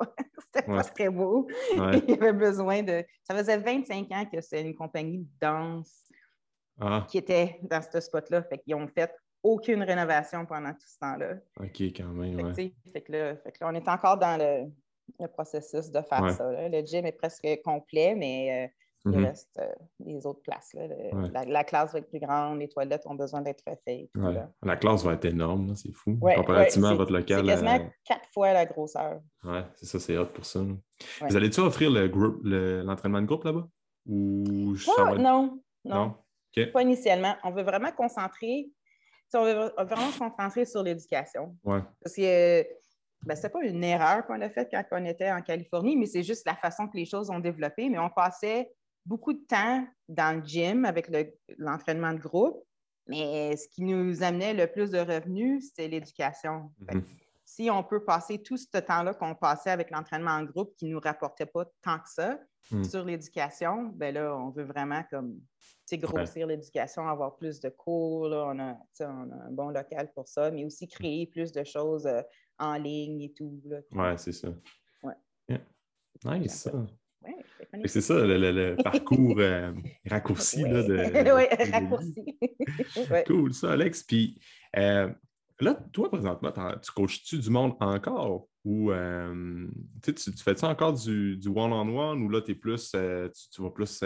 [0.66, 1.48] pas très beau.
[1.72, 3.04] Il y avait besoin de.
[3.22, 6.10] Ça faisait 25 ans que c'était une compagnie de danse
[6.78, 7.06] ah.
[7.08, 8.42] qui était dans ce spot-là.
[8.42, 9.10] Fait qu'ils ont fait
[9.42, 11.34] aucune rénovation pendant tout ce temps-là.
[11.60, 12.72] OK, quand même, ouais.
[12.92, 14.70] Fait, que là, on est encore dans le,
[15.28, 16.68] processus de faire ça.
[16.68, 18.68] Le gym est presque complet, mais euh,
[19.04, 19.24] il mm-hmm.
[19.24, 20.74] reste euh, les autres places.
[21.46, 24.10] La, classe va être plus grande, les toilettes ont besoin d'être refaites.
[24.62, 26.16] La classe va être énorme, c'est fou.
[26.16, 27.40] Comparativement à votre local.
[27.40, 29.20] C'est quasiment euh, quatre fois la grosseur.
[29.44, 30.60] Oui, c'est ça, c'est hot pour ça.
[30.60, 33.68] Vous allez-tu offrir l'entraînement le, de groupe là-bas?
[34.06, 34.76] Ou
[35.18, 36.14] Non, non.
[36.72, 37.34] Pas initialement.
[37.44, 38.70] On veut vraiment concentrer
[39.34, 41.56] on veut vraiment se concentrer sur l'éducation.
[41.64, 42.66] Parce que
[43.24, 46.24] ben, ce pas une erreur qu'on a faite quand on était en Californie, mais c'est
[46.24, 47.88] juste la façon que les choses ont développé.
[47.88, 48.72] Mais on passait
[49.06, 51.10] beaucoup de temps dans le gym avec
[51.56, 52.62] l'entraînement de groupe.
[53.08, 56.72] Mais ce qui nous amenait le plus de revenus, c'était l'éducation.
[56.80, 57.02] Mm-hmm.
[57.44, 60.92] Si on peut passer tout ce temps-là qu'on passait avec l'entraînement en groupe qui ne
[60.92, 62.38] nous rapportait pas tant que ça
[62.70, 62.84] mm.
[62.84, 65.38] sur l'éducation, ben là, on veut vraiment comme
[65.98, 68.30] grossir l'éducation, avoir plus de cours.
[68.30, 72.22] On, a, un bon local pour ça, mais aussi créer plus de choses euh,
[72.58, 73.60] en ligne et tout.
[73.92, 74.48] Oui, c'est ça.
[75.02, 75.60] Ouais.
[76.24, 76.68] Nice,
[77.86, 79.72] c'est ça, le, parcours euh,
[80.08, 80.62] raccourci.
[80.62, 82.38] Là, de, oui, raccourci.
[83.26, 84.02] Cool, ça, Alex.
[84.02, 84.38] Puis
[84.76, 85.10] euh,
[85.60, 86.52] là, toi, présentement,
[86.82, 88.48] tu coaches-tu du monde encore?
[88.64, 88.92] Ou
[90.02, 94.04] tu, tu fais ça encore du one-on-one ou là, es plus, tu, tu, vas plus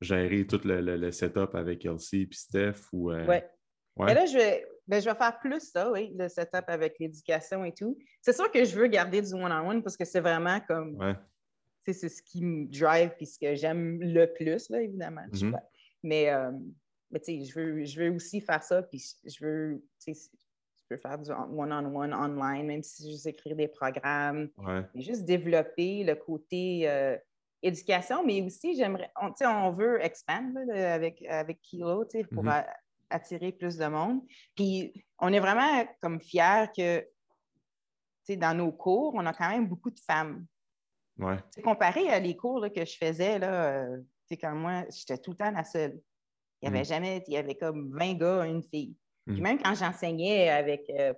[0.00, 2.88] gérer tout le, setup avec Elsie et Steph?
[2.92, 4.14] Ou, euh, ouais.
[4.14, 7.72] là, je vais, ben, je vais faire plus ça, oui, le setup avec l'éducation et
[7.72, 7.96] tout.
[8.20, 10.96] C'est sûr que je veux garder du one-on-one parce que c'est vraiment comme.
[10.96, 11.14] Ouais.
[11.86, 15.26] C'est ce qui me drive et ce que j'aime le plus, là, évidemment.
[15.32, 15.60] Mm-hmm.
[16.02, 16.50] Mais, euh,
[17.10, 20.12] mais je veux, je veux aussi faire ça, puis je veux, je
[20.88, 24.48] peux faire du one-on-one online, même si je veux écrire des programmes.
[24.94, 27.16] Mais juste développer le côté euh,
[27.64, 32.66] éducation, mais aussi, j'aimerais, on, on veut expand avec, avec Kilo pour mm-hmm.
[33.10, 34.20] attirer plus de monde.
[34.54, 37.04] Puis, on est vraiment comme fiers que
[38.36, 40.46] dans nos cours, on a quand même beaucoup de femmes.
[41.18, 41.36] Ouais.
[41.62, 44.00] Comparé à les cours que je faisais, là, euh,
[44.40, 46.00] quand moi, j'étais tout le temps la seule.
[46.60, 46.86] Il y avait mm.
[46.86, 48.96] jamais, il y avait comme 20 gars, une fille.
[49.26, 49.42] Puis mm.
[49.42, 51.14] même quand j'enseignais avec euh,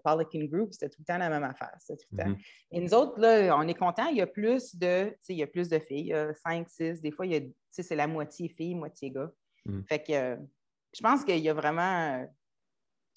[0.46, 1.72] Group, c'était tout le temps la même affaire.
[1.86, 2.30] Tout le temps.
[2.30, 2.46] Mm-hmm.
[2.72, 5.46] Et nous autres, là, on est contents, il y a plus de, il y a
[5.46, 6.14] plus de filles,
[6.44, 7.26] 5, 6, des fois,
[7.70, 9.30] c'est la moitié filles, moitié gars.
[9.66, 9.82] Mm.
[9.88, 10.36] Fait que euh,
[10.94, 12.26] je pense qu'il y a vraiment euh,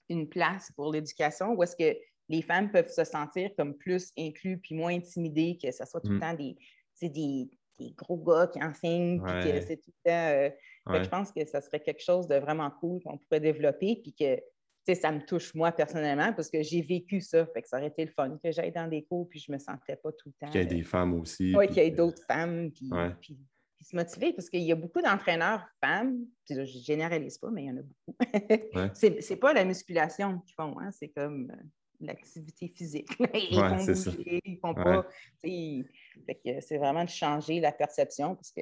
[0.09, 1.97] une place pour l'éducation où est-ce que
[2.27, 6.11] les femmes peuvent se sentir comme plus inclus puis moins intimidées, que ce soit tout
[6.11, 6.21] le mm.
[6.21, 6.57] temps des,
[7.01, 7.49] des,
[7.79, 10.91] des, gros gars qui enseignent, puis que c'est tout le temps.
[10.91, 14.13] Euh, je pense que ça serait quelque chose de vraiment cool qu'on pourrait développer, puis
[14.13, 14.39] que
[14.87, 17.45] ça me touche moi personnellement parce que j'ai vécu ça.
[17.47, 19.57] Fait que ça aurait été le fun que j'aille dans des cours puis je me
[19.57, 20.51] sentais pas tout le temps.
[20.51, 21.55] Qu'il y ait des femmes aussi.
[21.55, 22.71] Oui, qu'il y ait d'autres femmes.
[22.71, 22.89] Puis,
[23.21, 23.37] puis,
[23.81, 26.25] se motiver parce qu'il y a beaucoup d'entraîneurs femmes.
[26.45, 28.17] Puis je généralise pas, mais il y en a beaucoup.
[28.93, 31.63] c'est pas la musculation qu'ils font, hein, c'est comme euh,
[32.01, 33.09] l'activité physique.
[33.33, 35.07] ils font bouger, ils font pas.
[35.41, 38.61] Fait que c'est vraiment de changer la perception parce que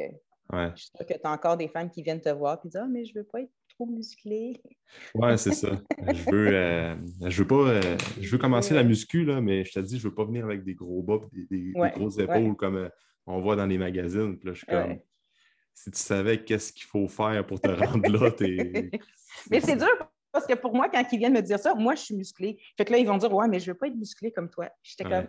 [0.52, 2.78] je suis sûre que tu as encore des femmes qui viennent te voir et disent
[2.78, 4.60] Ah, mais je veux pas être trop musclée.
[5.14, 5.70] Ouais, c'est ça.
[6.08, 7.70] Je veux, euh, je veux pas.
[7.70, 10.46] Euh, je veux commencer la muscu, là, mais je te dis, je veux pas venir
[10.46, 12.90] avec des gros bas des, des, grosses épaules comme euh,
[13.26, 14.38] on voit dans les magazines.
[14.38, 14.98] Puis là, je suis comme.
[15.74, 18.90] Si tu savais qu'est-ce qu'il faut faire pour te rendre là, t'es.
[19.52, 19.88] mais c'est dur
[20.32, 22.58] parce que pour moi, quand ils viennent me dire ça, moi, je suis musclée.
[22.76, 24.70] Fait que là, ils vont dire Ouais, mais je veux pas être musclée comme toi.
[24.82, 25.28] J'étais comme.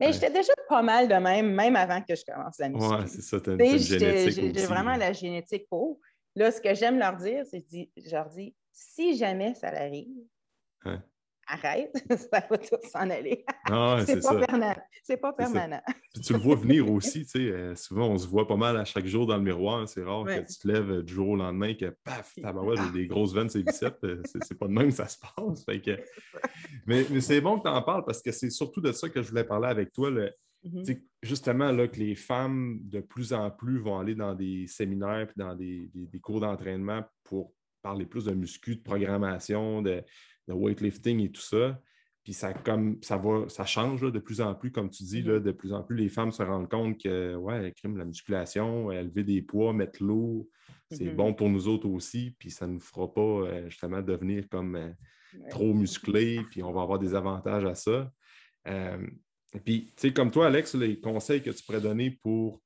[0.00, 2.88] Mais j'étais déjà pas mal de même, même avant que je commence la muscu.
[2.88, 6.00] Ouais, c'est ça, t'as une, génétique J'ai vraiment la génétique pour.
[6.36, 10.08] Là, ce que j'aime leur dire, c'est que je leur dis, si jamais ça arrive,
[11.46, 11.92] arrête,
[12.30, 13.44] ça va tout s'en aller.
[13.70, 14.76] Ah, c'est pas, permanent.
[15.02, 15.80] C'est pas permanent.
[16.22, 18.84] tu le vois venir aussi, tu sais, euh, souvent on se voit pas mal à
[18.84, 19.88] chaque jour dans le miroir.
[19.88, 22.92] C'est rare que tu te lèves euh, du jour au lendemain que paf, ouais, j'ai
[22.92, 23.98] des grosses veines, c'est biceps.
[24.04, 25.66] Euh, c'est pas de même que ça se passe.
[26.86, 29.22] mais, mais c'est bon que tu en parles parce que c'est surtout de ça que
[29.22, 30.10] je voulais parler avec toi.
[30.10, 30.32] Le...
[30.64, 31.00] Mm-hmm.
[31.22, 35.38] Justement, là, que les femmes de plus en plus vont aller dans des séminaires et
[35.38, 40.02] dans des, des cours d'entraînement pour parler plus de muscu, de programmation, de,
[40.48, 41.80] de weightlifting et tout ça.
[42.24, 45.38] Puis ça, comme, ça, va, ça change de plus en plus, comme tu dis, là,
[45.38, 45.42] mm-hmm.
[45.42, 49.24] de plus en plus, les femmes se rendent compte que ouais, crime, la musculation, élever
[49.24, 50.48] des poids, mettre l'eau,
[50.90, 51.14] c'est mm-hmm.
[51.14, 54.76] bon pour nous autres aussi, puis ça ne nous fera pas euh, justement devenir comme
[54.76, 54.90] euh,
[55.50, 58.10] trop musclés, puis on va avoir des avantages à ça.
[58.68, 59.06] Euh,
[59.60, 62.60] puis, tu sais, comme toi, Alex, les conseils que tu pourrais donner pour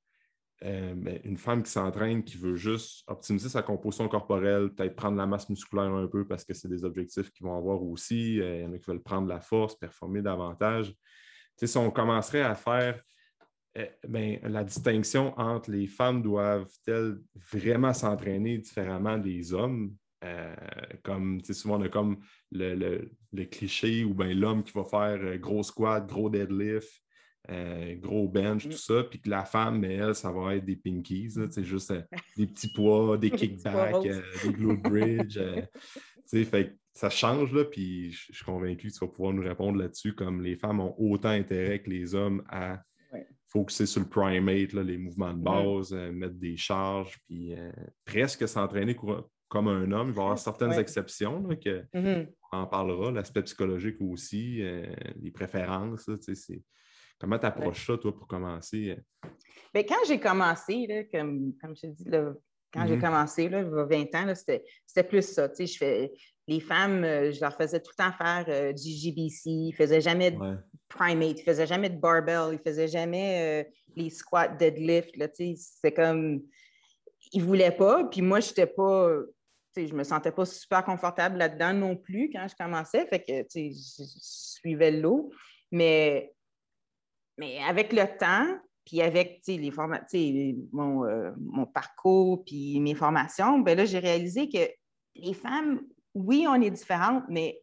[0.65, 5.17] euh, ben, une femme qui s'entraîne, qui veut juste optimiser sa composition corporelle, peut-être prendre
[5.17, 8.41] la masse musculaire un peu parce que c'est des objectifs qu'ils vont avoir aussi.
[8.41, 10.93] Euh, il y en a qui veulent prendre la force, performer davantage.
[11.63, 13.01] si on commencerait à faire
[13.77, 17.19] euh, ben, la distinction entre les femmes doivent-elles
[17.53, 19.95] vraiment s'entraîner différemment des hommes,
[21.03, 22.19] comme souvent on a comme
[22.51, 23.09] le,
[23.51, 27.03] cliché ou bien l'homme qui va faire gros squat, gros deadlift,
[27.51, 28.71] euh, gros bench, mm.
[28.71, 31.91] tout ça, puis que la femme, mais elle, ça va être des pinkies, c'est juste
[31.93, 32.03] euh,
[32.37, 35.41] des petits poids, des kickbacks, euh, des glute bridge.
[36.31, 40.15] fait ça change, là, puis je suis convaincu que tu vas pouvoir nous répondre là-dessus,
[40.15, 42.83] comme les femmes ont autant intérêt que les hommes à
[43.47, 47.55] focuser sur le primate, les mouvements de base, mettre des charges, puis
[48.05, 48.95] presque s'entraîner
[49.49, 50.09] comme un homme.
[50.09, 52.29] Il va y avoir certaines exceptions, là, que, mm-hmm.
[52.53, 54.63] on en parlera, l'aspect psychologique aussi,
[55.21, 56.09] les préférences,
[57.21, 58.97] Comment tu approches ça, toi, pour commencer?
[59.75, 62.05] Bien, quand j'ai commencé, là, comme, comme je te dis,
[62.73, 63.01] quand j'ai mm-hmm.
[63.01, 65.51] commencé, là, il y a 20 ans, c'était plus ça.
[65.59, 66.13] Je fais,
[66.49, 69.75] les femmes, euh, je leur faisais tout le temps faire euh, du GBC, ils ne
[69.75, 70.39] faisaient jamais de
[70.89, 75.15] primate, ils ne faisaient jamais de barbell, ils ne faisaient jamais euh, les squats, deadlift.
[75.35, 76.43] C'était comme.
[77.33, 79.11] Ils ne voulaient pas, puis moi, je n'étais pas.
[79.87, 83.47] Je ne me sentais pas super confortable là-dedans non plus quand je commençais, fait que
[83.55, 85.31] je, je suivais l'eau.
[85.71, 86.33] Mais
[87.39, 89.71] mais avec le temps, puis avec les
[90.73, 94.69] mon, euh, mon, parcours, puis mes formations, ben là, j'ai réalisé que
[95.15, 95.83] les femmes,
[96.15, 97.61] oui, on est différentes, mais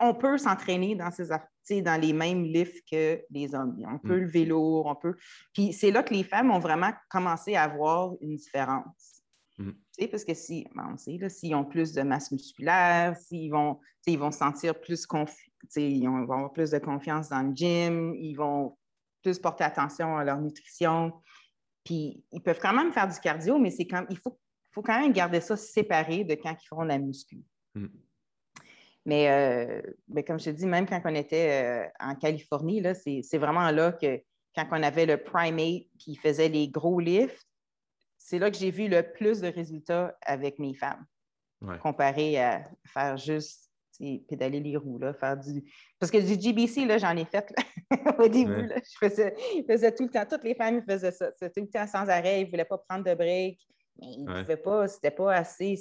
[0.00, 3.76] on peut s'entraîner dans ces dans les mêmes lifts que les hommes.
[3.86, 4.24] On peut mm.
[4.24, 5.14] lever lourd, on peut.
[5.52, 9.11] Puis c'est là que les femmes ont vraiment commencé à avoir une différence.
[9.58, 9.70] Mm.
[10.10, 14.18] Parce que si, ben, on sait, s'ils ont plus de masse musculaire, s'ils vont, ils
[14.18, 15.06] vont se sentir plus
[15.76, 18.76] ils vont avoir plus de confiance dans le gym, ils vont
[19.22, 21.12] plus porter attention à leur nutrition.
[21.84, 24.38] Puis ils peuvent quand même faire du cardio, mais c'est quand il faut,
[24.72, 27.44] faut quand même garder ça séparé de quand ils feront la muscu.
[27.74, 27.86] Mm.
[29.04, 33.38] Mais, euh, mais, comme je te dis, même quand on était euh, en Californie, c'est
[33.38, 34.22] vraiment là que
[34.54, 37.48] quand on avait le primate qui faisait les gros lifts,
[38.24, 41.04] c'est là que j'ai vu le plus de résultats avec mes femmes,
[41.80, 43.70] comparé à faire juste
[44.28, 45.64] pédaler les roues, là, faire du.
[45.98, 47.52] Parce que du GBC, là, j'en ai fait
[48.18, 48.68] au début.
[48.68, 49.34] je, faisais,
[49.68, 50.24] faisais, tout le temps.
[50.28, 51.30] Toutes les femmes faisaient ça.
[51.32, 52.40] C'était tout le temps sans arrêt.
[52.40, 53.60] Ils ne voulaient pas prendre de break.
[54.00, 54.88] Mais ils ne pouvaient pas.
[54.88, 55.76] C'était pas assez.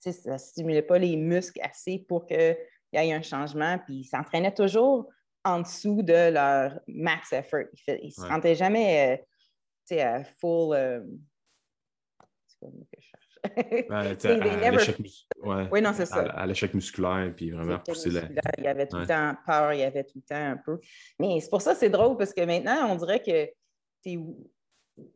[0.00, 2.56] Ça ne stimulait pas les muscles assez pour qu'il
[2.92, 3.78] y ait un changement.
[3.78, 5.08] Puis ils s'entraînaient toujours
[5.44, 7.64] en dessous de leur max effort.
[7.86, 9.20] Ils ne se sentaient jamais
[9.90, 10.74] euh, à full.
[10.74, 11.00] Euh...
[12.60, 13.08] C'est pas que je
[15.44, 16.22] à, ouais, non, c'est ça.
[16.22, 18.22] À, l'échec musculaire, puis vraiment pousser la...
[18.58, 20.80] Il y avait tout le temps peur, il y avait tout le temps un peu.
[21.20, 23.48] Mais c'est pour ça que c'est drôle, parce que maintenant, on dirait que
[24.04, 24.36] il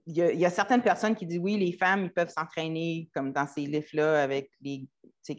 [0.06, 3.62] y, a, certaines personnes qui disent oui, les femmes, ils peuvent s'entraîner comme dans ces
[3.62, 4.86] livres-là avec les,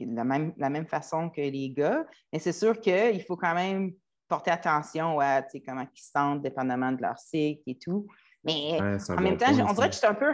[0.01, 2.05] la, même, la même façon que les gars.
[2.31, 3.93] Mais c'est sûr qu'il faut quand même
[4.27, 8.07] porter attention à comment ils se sentent, dépendamment de leur cycle et tout.
[8.43, 10.33] Mais en même temps, on dirait que je suis un peu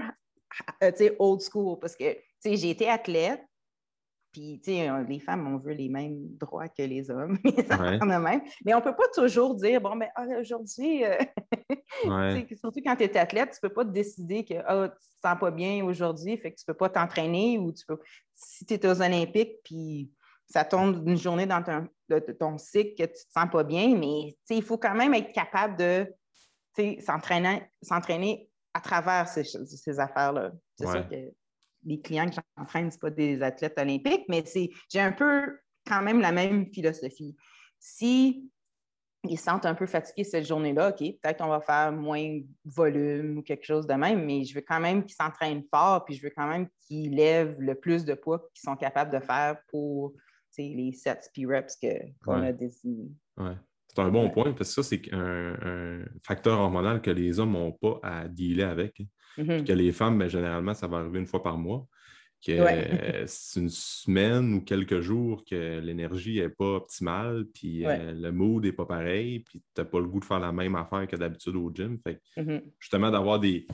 [1.20, 3.44] old school parce que j'ai été athlète,
[4.32, 8.42] Puis, sais, les femmes, on veut les mêmes droits que les hommes, même.
[8.64, 11.18] Mais on ne peut pas toujours dire, bon, ben, ah, aujourd'hui, euh,
[12.56, 15.28] surtout quand tu es athlète, tu ne peux pas décider que oh, tu ne te
[15.28, 18.00] sens pas bien aujourd'hui, fait que tu ne peux pas t'entraîner ou tu peux.
[18.36, 20.12] Si tu es aux Olympiques, puis
[20.50, 21.88] ça tombe une journée dans ton,
[22.40, 25.32] ton cycle que tu ne te sens pas bien, mais il faut quand même être
[25.32, 26.14] capable de
[27.82, 30.52] s'entraîner à travers ces, ces affaires-là.
[30.76, 31.32] C'est sûr que
[31.86, 34.44] les clients que j'entraîne, ce pas des athlètes olympiques, mais
[34.90, 37.36] j'ai un peu quand même la même philosophie.
[37.80, 38.50] Si
[39.26, 43.40] ils se sentent un peu fatigués cette journée-là, OK, peut-être on va faire moins volume
[43.40, 46.24] ou quelque chose de même, mais je veux quand même qu'ils s'entraînent fort, puis je
[46.24, 50.14] veux quand même qu'ils lèvent le plus de poids qu'ils sont capables de faire pour
[50.58, 51.78] les sets puis reps
[52.24, 53.12] qu'on a désignés.
[53.38, 53.56] Ouais.
[53.90, 57.72] C'est un bon point parce que ça, c'est un, facteur hormonal que les hommes n'ont
[57.72, 59.02] pas à dealer avec.
[59.02, 59.06] Hein.
[59.38, 59.66] Mm-hmm.
[59.66, 61.88] Que les femmes, ben, généralement, ça va arriver une fois par mois.
[62.46, 62.54] Que
[63.26, 68.64] c'est une semaine ou quelques jours que l'énergie n'est pas optimale, puis euh, le mood
[68.64, 71.16] n'est pas pareil, puis tu n'as pas le goût de faire la même affaire que
[71.16, 71.98] d'habitude au gym.
[72.04, 72.62] Fait mm-hmm.
[72.80, 73.66] justement, d'avoir des,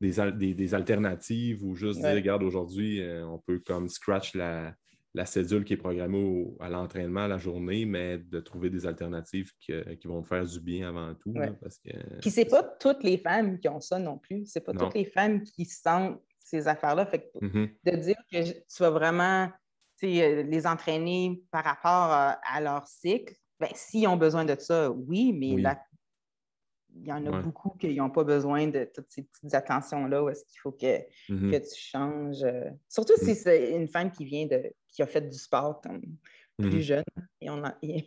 [0.00, 4.74] des, alternatives ou juste dire, regarde, aujourd'hui, euh, on peut comme scratch la,
[5.14, 10.06] la cédule qui est programmée à l'entraînement la journée, mais de trouver des alternatives qui
[10.06, 11.34] vont faire du bien avant tout.
[11.60, 14.46] parce que, Puis c'est pas toutes les femmes qui ont ça non plus.
[14.46, 17.06] C'est pas toutes les femmes qui sentent ces affaires-là.
[17.06, 17.70] Fait mm-hmm.
[17.84, 19.48] de dire que tu vas vraiment
[20.04, 25.32] euh, les entraîner par rapport à, leur cycle, ben, s'ils ont besoin de ça, oui,
[25.32, 25.62] mais
[26.94, 30.28] il y en a beaucoup qui n'ont pas besoin de toutes ces petites attentions-là où
[30.28, 31.50] est-ce qu'il faut que, mm-hmm.
[31.50, 32.42] que, tu changes.
[32.42, 33.34] Euh, surtout si mm.
[33.34, 36.02] c'est une femme qui vient de, qui a fait du sport comme
[36.58, 36.80] plus mhm.
[36.80, 37.04] jeune.
[37.40, 38.04] Et on ils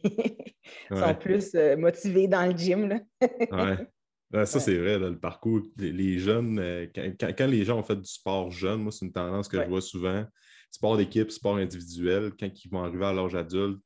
[0.91, 2.87] sont plus euh, motivés dans le gym.
[2.87, 4.45] Là.
[4.45, 5.61] ça, c'est vrai, le parcours.
[5.77, 9.47] Les, jeunes, euh, quand, les gens ont fait du sport jeune, moi, c'est une tendance
[9.47, 10.25] que je vois souvent.
[10.71, 13.79] Sport d'équipe, sport individuel, quand ils vont arriver à l'âge adulte,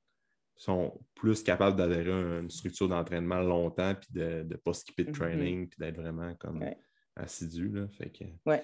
[0.59, 5.09] sont plus capables d'adhérer à une structure d'entraînement longtemps, puis de ne pas skipper de
[5.09, 5.15] mhm.
[5.15, 6.63] training, puis d'être vraiment comme
[7.15, 7.69] assidu.
[7.69, 7.87] Là.
[7.97, 8.63] Fait que, ouais.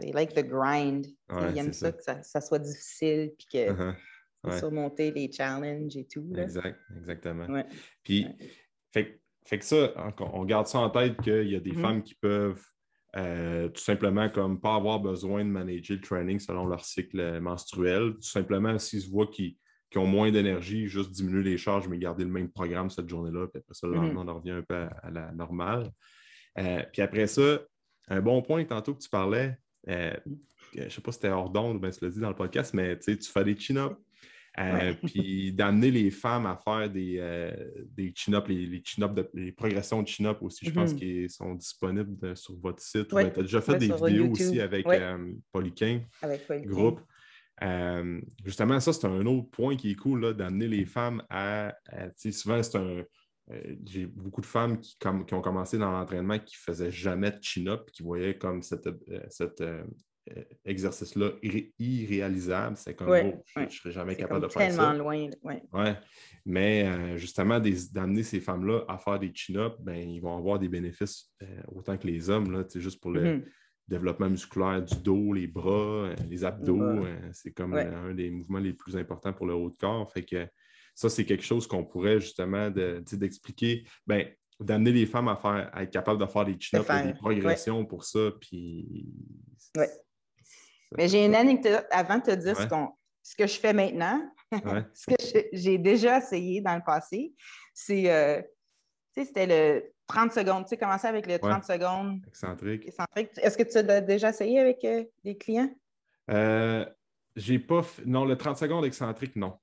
[0.00, 1.06] They like the grind.
[1.30, 4.58] ils aiment ça, que ça, soit difficile puis que uh-huh.
[4.58, 6.32] surmonter les challenges et tout.
[6.38, 7.62] Exact, exactement.
[8.02, 8.26] Puis,
[8.92, 11.80] fait, fait, que ça, on garde ça en tête qu'il y a des mm-hmm.
[11.82, 12.64] femmes qui peuvent
[13.16, 18.14] euh, tout simplement comme pas avoir besoin de manager le training selon leur cycle menstruel.
[18.14, 19.56] Tout simplement, s'ils se voient qu'ils
[19.98, 23.46] ont moins d'énergie, juste diminuer les charges, mais garder le même programme cette journée-là.
[23.48, 25.90] Puis après ça, le lendemain, on revient un peu à, la normale.
[26.58, 27.60] Euh, puis après ça,
[28.08, 29.56] un bon point tantôt que tu parlais,
[29.88, 30.14] euh,
[30.74, 32.34] je ne sais pas si c'était hors d'onde ou bien tu l'as dit dans le
[32.34, 33.96] podcast, mais tu fais des chin-ups.
[34.56, 37.52] Euh, puis d'amener les femmes à faire des,
[37.90, 38.82] des chin-ups, les,
[39.34, 40.96] les, progressions de chin-up aussi, je pense mm-hmm.
[40.96, 43.08] qu'ils sont disponibles sur votre site.
[43.08, 44.86] tu as déjà fait des vidéos aussi avec
[45.52, 47.00] Polyquin, avec Groupe.
[48.44, 51.74] Justement, ça, c'est un autre point qui est cool, d'amener les femmes à.
[52.16, 53.04] souvent, c'est un.
[53.84, 57.38] J'ai beaucoup de femmes qui, qui ont commencé dans l'entraînement qui ne faisaient jamais de
[57.42, 58.88] chin-up, qui voyaient comme cette,
[59.28, 59.62] cette
[60.30, 61.32] euh, exercice-là
[61.78, 62.78] irréalisable.
[62.78, 64.94] C'est comme, oh, je ne serais jamais capable de faire ça.
[64.94, 65.28] loin.
[65.42, 65.96] Ouais.
[66.46, 70.70] Mais euh, justement, d'amener ces femmes-là à faire des chin-ups, ben, ils vont avoir des
[70.70, 73.44] bénéfices euh, autant que les hommes, là, juste pour le mm-hmm.
[73.88, 77.04] Développement musculaire du dos, les bras, les abdos.
[77.32, 80.10] c'est comme un des mouvements les plus importants pour le haut de corps.
[80.12, 80.46] Fait que
[80.94, 83.84] ça, c'est quelque chose qu'on pourrait justement d'expliquer.
[84.06, 84.26] ben,
[84.60, 88.04] d'amener les femmes à faire à être capables de faire des chin-ups, des progressions pour
[88.04, 88.30] ça.
[88.40, 89.08] Puis
[90.96, 94.20] mais j'ai une anecdote avant de te dire ce, que je fais maintenant,
[94.94, 97.34] ce que j'ai déjà essayé dans le passé.
[97.72, 98.40] C'est, euh,
[99.16, 100.64] c'était le 30 secondes.
[100.64, 102.20] Tu sais, commencer avec le 30 secondes.
[102.26, 102.86] Excentrique.
[103.36, 105.70] Est-ce que tu as déjà essayé avec euh, des clients?
[106.30, 106.84] Euh,
[107.36, 107.82] j'ai pas.
[108.04, 109.58] Non, le 30 secondes excentrique, non.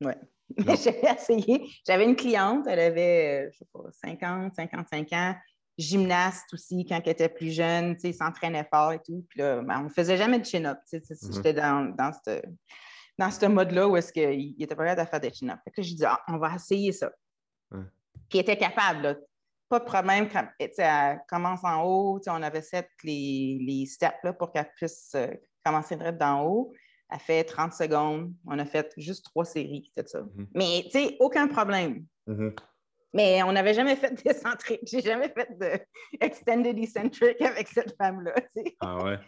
[0.00, 0.12] Oui.
[0.82, 1.68] j'ai essayé.
[1.86, 5.34] J'avais une cliente, elle avait, je sais pas, 50, 55 ans
[5.76, 9.24] gymnaste aussi quand elle était plus jeune, tu sais, s'entraînait fort et tout.
[9.28, 10.78] Puis là, ben, on ne faisait jamais de chin-up.
[10.92, 11.34] Mm-hmm.
[11.34, 12.40] J'étais dans, dans ce
[13.18, 15.58] dans mode-là où est-ce qu'il était pas capable de faire des chin-up.
[15.64, 17.10] Fait que j'ai dit, ah, on va essayer ça.
[18.28, 19.20] Puis il était capable,
[19.68, 20.28] Pas de problème.
[20.28, 25.12] Quand, elle commence en haut, on avait fait les, les steps là, pour qu'elle puisse
[25.14, 25.28] euh,
[25.64, 26.72] commencer direct d'en haut.
[27.10, 28.32] Elle fait 30 secondes.
[28.46, 30.20] On a fait juste trois séries, c'est ça.
[30.20, 30.46] Mm-hmm.
[30.54, 32.04] Mais, tu sais, aucun problème.
[32.26, 32.54] Mm-hmm.
[33.14, 34.82] Mais on n'avait jamais fait d'excentrique.
[34.84, 35.80] J'ai jamais fait de
[36.20, 38.34] extended eccentric avec cette femme-là.
[38.80, 39.18] Ah ouais?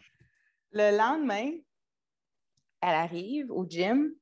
[0.72, 1.50] Le lendemain,
[2.82, 4.12] elle arrive au gym,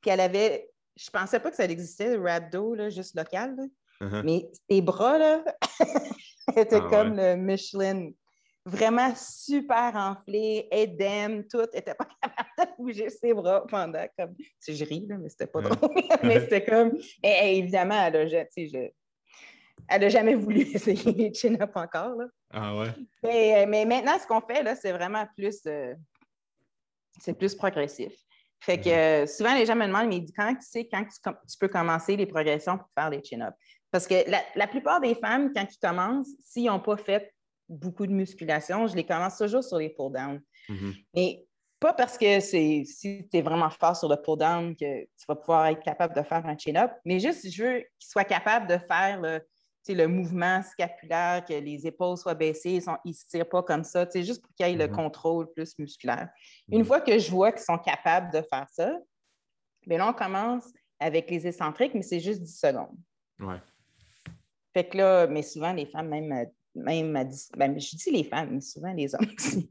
[0.00, 0.68] puis elle avait.
[0.94, 3.56] Je pensais pas que ça existait, le rhabdo, là, juste local.
[4.02, 4.22] Uh-huh.
[4.24, 5.44] Mais ses bras, là,
[6.56, 8.10] étaient ah comme le Michelin.
[8.66, 14.34] vraiment super enflée, édème, tout, était pas capable de bouger ses bras pendant comme.
[14.64, 15.90] Tu je ris, là, mais c'était pas drôle.
[16.24, 16.98] mais c'était comme.
[17.22, 18.88] Et, évidemment, elle a, je...
[19.88, 22.16] elle a jamais voulu essayer les chin-up encore.
[22.16, 22.26] Là.
[22.50, 22.88] Ah ouais.
[23.22, 25.60] Mais, mais maintenant, ce qu'on fait, là, c'est vraiment plus.
[25.66, 25.94] Euh,
[27.20, 28.12] c'est plus progressif.
[28.58, 32.16] Fait que souvent, les gens me demandent, mais quand tu sais quand tu, peux commencer
[32.16, 33.56] les progressions pour faire des chin-ups?
[33.92, 37.32] Parce que la, la, plupart des femmes, quand ils commencent, s'ils n'ont pas fait
[37.68, 40.40] beaucoup de musculation, je les commence toujours sur les pull-down.
[40.68, 41.04] Mm-hmm.
[41.14, 41.46] Mais
[41.78, 45.36] pas parce que c'est si tu es vraiment fort sur le pull-down que tu vas
[45.36, 48.78] pouvoir être capable de faire un chin-up, mais juste je veux qu'ils soient capables de
[48.78, 49.40] faire le,
[49.88, 54.08] le mouvement scapulaire, que les épaules soient baissées, ils ne se tirent pas comme ça,
[54.14, 54.96] juste pour qu'il y ait le mm-hmm.
[54.96, 56.30] contrôle plus musculaire.
[56.70, 56.84] Une mm-hmm.
[56.86, 58.96] fois que je vois qu'ils sont capables de faire ça,
[59.86, 60.64] bien là, on commence
[60.98, 62.96] avec les excentriques, mais c'est juste 10 secondes.
[63.40, 63.58] Ouais.
[64.72, 68.60] Fait que là, mais souvent, les femmes, même même ben, je dis les femmes, mais
[68.60, 69.68] souvent les hommes aussi.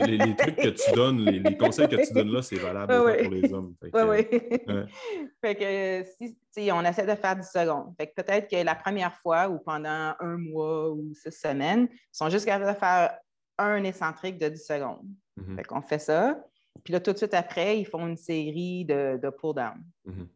[0.00, 3.30] les, les, trucs que tu donnes, les, conseils que tu donnes là, c'est valable pour
[3.30, 3.74] les hommes.
[3.82, 4.26] Oui, oui.
[5.40, 6.04] fait que
[6.50, 7.94] si on essaie de faire 10 secondes.
[7.96, 12.16] Fait que peut-être que la première fois ou pendant un mois ou six semaines, ils
[12.16, 13.16] sont juste capables de faire
[13.58, 15.06] un excentrique de 10 secondes.
[15.38, 15.56] Mm-hmm.
[15.56, 16.42] Fait qu'on fait ça.
[16.82, 19.80] Puis là, tout de suite après, ils font une série de, de pull-down.
[20.08, 20.26] Mm-hmm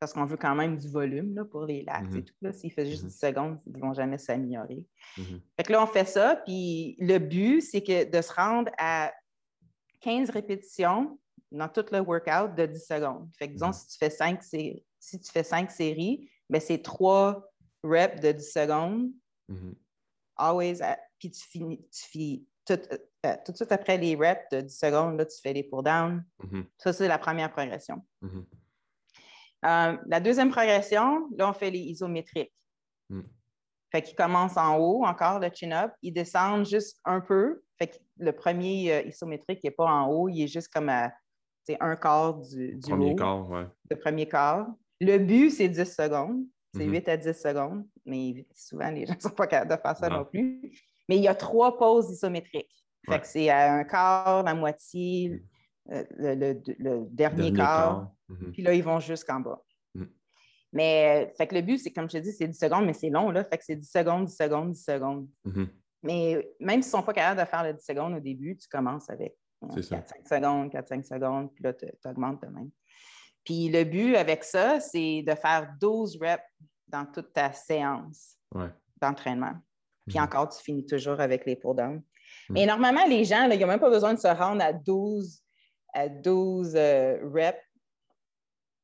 [0.00, 2.24] parce qu'on veut quand même du volume là, pour les lacs et mm-hmm.
[2.24, 2.52] tout.
[2.52, 3.18] S'ils font juste 10 mm-hmm.
[3.18, 4.82] secondes, ils ne vont jamais s'améliorer.
[5.18, 5.40] Mm-hmm.
[5.58, 9.12] Fait que là, on fait ça, puis le but, c'est que de se rendre à
[10.00, 11.20] 15 répétitions
[11.52, 13.28] dans tout le workout de 10 secondes.
[13.38, 17.46] Fait que disons, si tu fais 5, si tu fais 5 séries, ben, c'est 3
[17.84, 19.10] reps de 10 secondes.
[20.36, 20.78] Always,
[21.18, 22.78] puis tu finis, tu finis tout,
[23.26, 25.84] euh, tout, de suite après les reps de 10 secondes, là, tu fais les pull
[25.84, 26.24] down.
[26.78, 28.02] Ça, c'est la première progression.
[29.64, 32.52] Euh, la deuxième progression, là, on fait les isométriques.
[33.08, 33.22] Hmm.
[33.92, 35.92] Fait qu'ils commencent en haut, encore le chin-up.
[36.02, 37.62] Ils descendent juste un peu.
[37.78, 41.12] Fait que le premier euh, isométrique n'est pas en haut, il est juste comme à
[41.78, 43.66] un quart du, du premier quart, ouais.
[43.90, 44.66] Le premier quart.
[45.00, 46.44] Le but, c'est 10 secondes.
[46.74, 47.12] C'est 8 mhm.
[47.12, 47.86] à 10 secondes.
[48.04, 50.60] Mais souvent, les gens ne sont pas capables de faire ça non, plus.
[51.08, 52.84] Mais il y a trois pauses isométriques.
[53.08, 55.42] Fait que c'est à un quart, la moitié.
[55.90, 58.52] Euh, le, dernier, quart, mhm.
[58.52, 59.62] puis là, ils vont jusqu'en bas.
[59.94, 60.08] Mhm.
[60.72, 63.10] Mais fait que le but, c'est comme je te dis, c'est 10 secondes, mais c'est
[63.10, 63.44] long, là.
[63.44, 65.28] Fait que c'est 10 secondes, 10 secondes, 10 secondes.
[65.44, 65.68] Mhm.
[66.02, 68.68] Mais même s'ils ne sont pas capables de faire le 10 secondes au début, tu
[68.68, 72.70] commences avec 4-5 euh, secondes, 4-5 secondes, puis là, tu augmentes de même.
[73.44, 76.42] Puis le but avec ça, c'est de faire 12 reps
[76.88, 78.36] dans toute ta séance
[79.00, 79.54] d'entraînement.
[80.06, 82.02] Puis encore, tu finis toujours avec les pull down.
[82.48, 85.42] Mais normalement, les gens, ils n'ont même pas besoin de se rendre à 12
[85.92, 87.58] à 12 euh, reps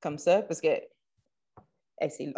[0.01, 0.81] comme ça parce que
[2.09, 2.35] c'est long.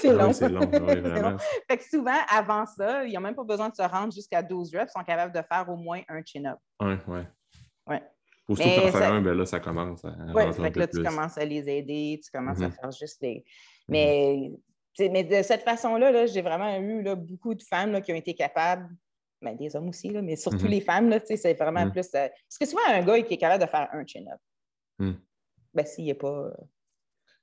[0.00, 0.32] c'est long.
[0.32, 1.38] c'est long, vraiment.
[1.68, 4.74] Fait que souvent, avant ça, ils n'ont même pas besoin de se rendre jusqu'à 12
[4.74, 6.58] reps, ils sont capables de faire au moins un chin-up.
[6.80, 7.20] Oui, oui.
[7.86, 8.02] Ouais.
[8.46, 10.14] Pour que tu en faire un, ben là, ça commence à.
[10.34, 12.80] Oui, fait que là, tu commences à les aider, tu commences à mm-hmm.
[12.80, 13.44] faire juste des.
[13.88, 14.52] Mm-hmm.
[14.98, 18.12] Mais, mais de cette façon-là, -là, j'ai vraiment eu là, beaucoup de femmes là, qui
[18.12, 18.88] ont été capables
[19.40, 20.68] ben, des hommes aussi, là, mais surtout mm-hmm.
[20.68, 21.92] les femmes, c'est vraiment mm.
[21.92, 22.06] plus.
[22.14, 24.40] Euh, parce que souvent, un gars qui est capable de faire un chin-up,
[24.98, 25.12] mm.
[25.74, 26.50] ben, s'il n'est pas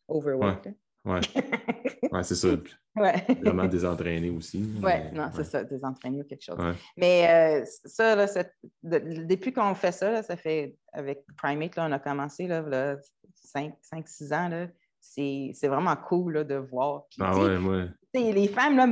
[0.10, 0.70] overweight.
[1.06, 1.22] Ouais.
[2.12, 2.48] Ouais, c'est ça.
[2.96, 3.24] Ouais.
[3.44, 4.68] Vraiment désentraîné aussi.
[4.82, 6.58] Oui, non, c'est ça, désentraîné ou quelque chose.
[6.98, 8.26] Mais euh, ça, là,
[8.82, 12.98] depuis qu'on fait ça, là, ça fait avec Primate, là, on a commencé là,
[13.56, 14.50] 5-6 ans.
[14.50, 14.68] Là,
[15.00, 17.04] c'est vraiment cool là, de voir.
[17.20, 17.90] ah ouais, ouais.
[18.16, 18.88] Les femmes, là,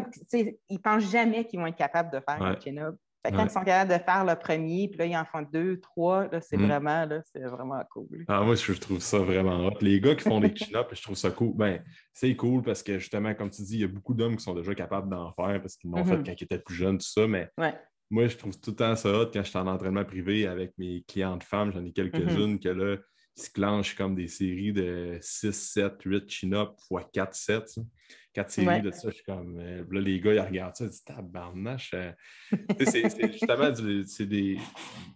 [0.70, 2.95] ils pensent jamais qu'ils vont être capables de faire un chin-up.
[3.32, 6.28] Quand ils sont capables de faire le premier, puis là, ils en font deux, trois,
[6.41, 6.65] c'est mm.
[6.65, 8.25] vraiment, vraiment cool.
[8.28, 9.78] Ah, moi, je trouve ça vraiment hot.
[9.82, 11.53] Les gars qui font des chin-ups, je trouve ça cool.
[11.55, 14.43] Ben, c'est cool parce que justement, comme tu dis, il y a beaucoup d'hommes qui
[14.43, 16.25] sont déjà capables d'en faire parce qu'ils l'ont fait mm-hmm.
[16.25, 17.49] quand ils étaient plus jeunes, tout ça, mais
[18.09, 20.73] moi, je trouve tout le temps ça hot quand je suis en entraînement privé avec
[20.78, 21.71] mes clientes femmes.
[21.73, 22.63] J'en ai quelques-unes mm-hmm.
[22.63, 22.97] que là,
[23.38, 27.75] ils se clenchent comme des séries de 6, 7, 8 chin-up x 4, 7.
[28.33, 29.57] Quatre séries de ça, je suis comme.
[29.59, 31.91] Euh, là, les gars, ils regardent ça, ils disent tabarnache.
[31.93, 32.11] Euh.
[32.79, 33.73] c'est justement,
[34.05, 34.57] c'est des.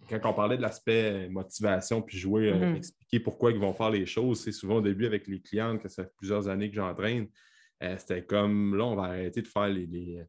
[0.09, 2.75] Quand on parlait de l'aspect motivation puis jouer, euh, mm-hmm.
[2.77, 5.89] expliquer pourquoi ils vont faire les choses, c'est souvent au début avec les clientes, que
[5.89, 7.27] ça fait plusieurs années que j'entraîne,
[7.97, 10.23] c'était comme là, on va arrêter de faire les, les,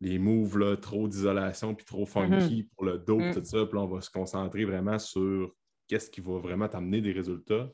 [0.00, 2.68] les moves là, trop d'isolation puis trop funky mm-hmm.
[2.74, 3.34] pour le dos, mm.
[3.34, 3.64] tout ça.
[3.64, 5.54] Puis là, on va se concentrer vraiment sur
[5.86, 7.70] qu'est-ce qui va vraiment t'amener des résultats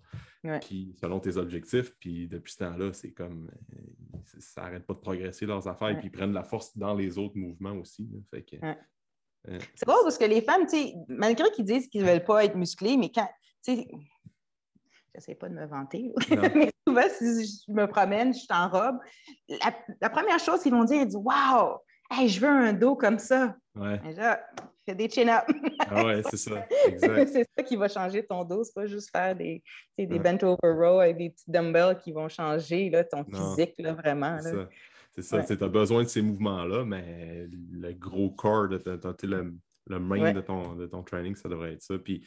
[1.01, 1.95] selon tes objectifs.
[1.99, 5.97] Puis depuis ce temps-là, c'est comme euh, ça n'arrête pas de progresser leurs affaires et
[5.97, 8.09] puis ils prennent la force dans les autres mouvements aussi.
[8.35, 10.67] Euh, c'est drôle parce que les femmes,
[11.09, 13.29] malgré qu'ils disent qu'ils ne veulent pas être musclés, mais quand.
[15.15, 16.13] J'essaie pas de me vanter,
[16.55, 18.99] mais souvent, si je me promène, je suis en robe,
[20.01, 21.77] la, première chose qu'ils vont dire, ils disent Waouh,
[22.27, 23.57] je veux un dos comme ça.
[24.89, 25.53] Fais des chin-ups.
[25.81, 26.67] ah ouais, c'est ça,
[27.01, 29.63] c'est ça qui va changer ton dos, c'est pas juste faire des,
[29.99, 33.95] des bent over row avec des petits dumbbells qui vont changer là, ton physique, là,
[33.95, 34.39] vraiment.
[35.15, 38.81] C'est ça, tu as besoin de ces mouvements-là, mais le gros corps, de,
[39.27, 39.55] le,
[39.89, 41.99] le main de, ton, de ton training, ça devrait être ça.
[41.99, 42.27] Puis,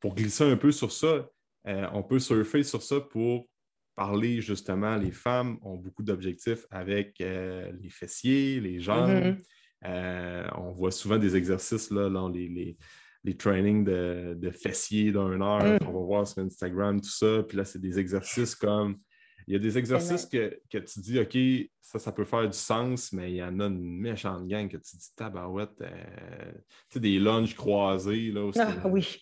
[0.00, 1.28] pour glisser un peu sur ça,
[1.66, 3.46] euh, on peut surfer sur ça pour
[3.94, 9.10] parler justement, les femmes ont beaucoup d'objectifs avec euh, les fessiers, les jambes.
[9.10, 9.44] Mm-hmm.
[9.86, 12.76] Euh, on voit souvent des exercices là, dans les,
[13.24, 15.64] les, trainings de, fessiers d'une heure.
[15.64, 15.78] Mm.
[15.86, 17.42] On va voir sur Instagram, tout ça.
[17.46, 18.98] Puis là, c'est des exercices comme
[19.46, 21.36] il y a des exercices que, tu dis, OK,
[21.80, 24.78] ça, ça peut faire du sens, mais il y en a une méchante gang que
[24.78, 26.52] tu dis, tabarouette, euh,
[26.88, 29.18] tu sais, des lunges croisés, là, ah, oui.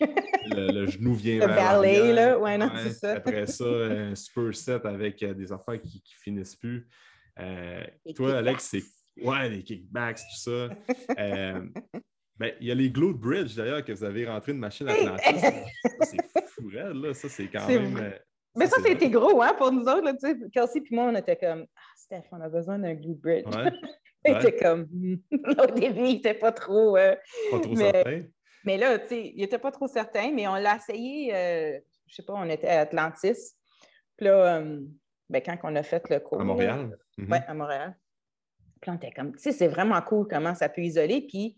[0.46, 3.14] le, genou vient le ballet, là, ouais, non, c'est ça.
[3.14, 6.88] Après ça, un super set avec euh, des affaires qui, qui finissent plus.
[7.40, 7.84] Euh,
[8.14, 8.82] toi, Alex, c'est
[9.20, 10.68] ouais, les kickbacks, tout ça.
[11.16, 15.22] ben, il y a les glute bridge, d'ailleurs, que vous avez rentré une machine Atlantis.
[16.02, 18.14] c'est fou, là, ça, c'est quand même...
[18.54, 20.02] Mais ça, c'était gros, hein, pour nous autres.
[20.02, 20.12] Là,
[20.52, 23.46] Kelsey et moi, on était comme Ah, Steph, on a besoin d'un glue bridge.
[23.46, 23.72] Ouais.
[24.26, 26.96] il était comme Au début, il n'était pas trop.
[26.96, 27.16] Euh,
[27.50, 28.22] pas trop certain.
[28.64, 32.14] Mais là, tu sais, il n'était pas trop certain, mais on l'a essayé, euh, je
[32.14, 33.56] sais pas, on était à Atlantis.
[34.16, 34.80] Puis là, euh,
[35.28, 36.40] ben, quand on a fait le cours.
[36.40, 36.96] À Montréal?
[37.18, 37.46] Oui, mm-hmm.
[37.46, 37.96] à Montréal.
[38.82, 41.22] Puis comme, tu sais, c'est vraiment cool comment ça peut isoler.
[41.22, 41.56] Puis,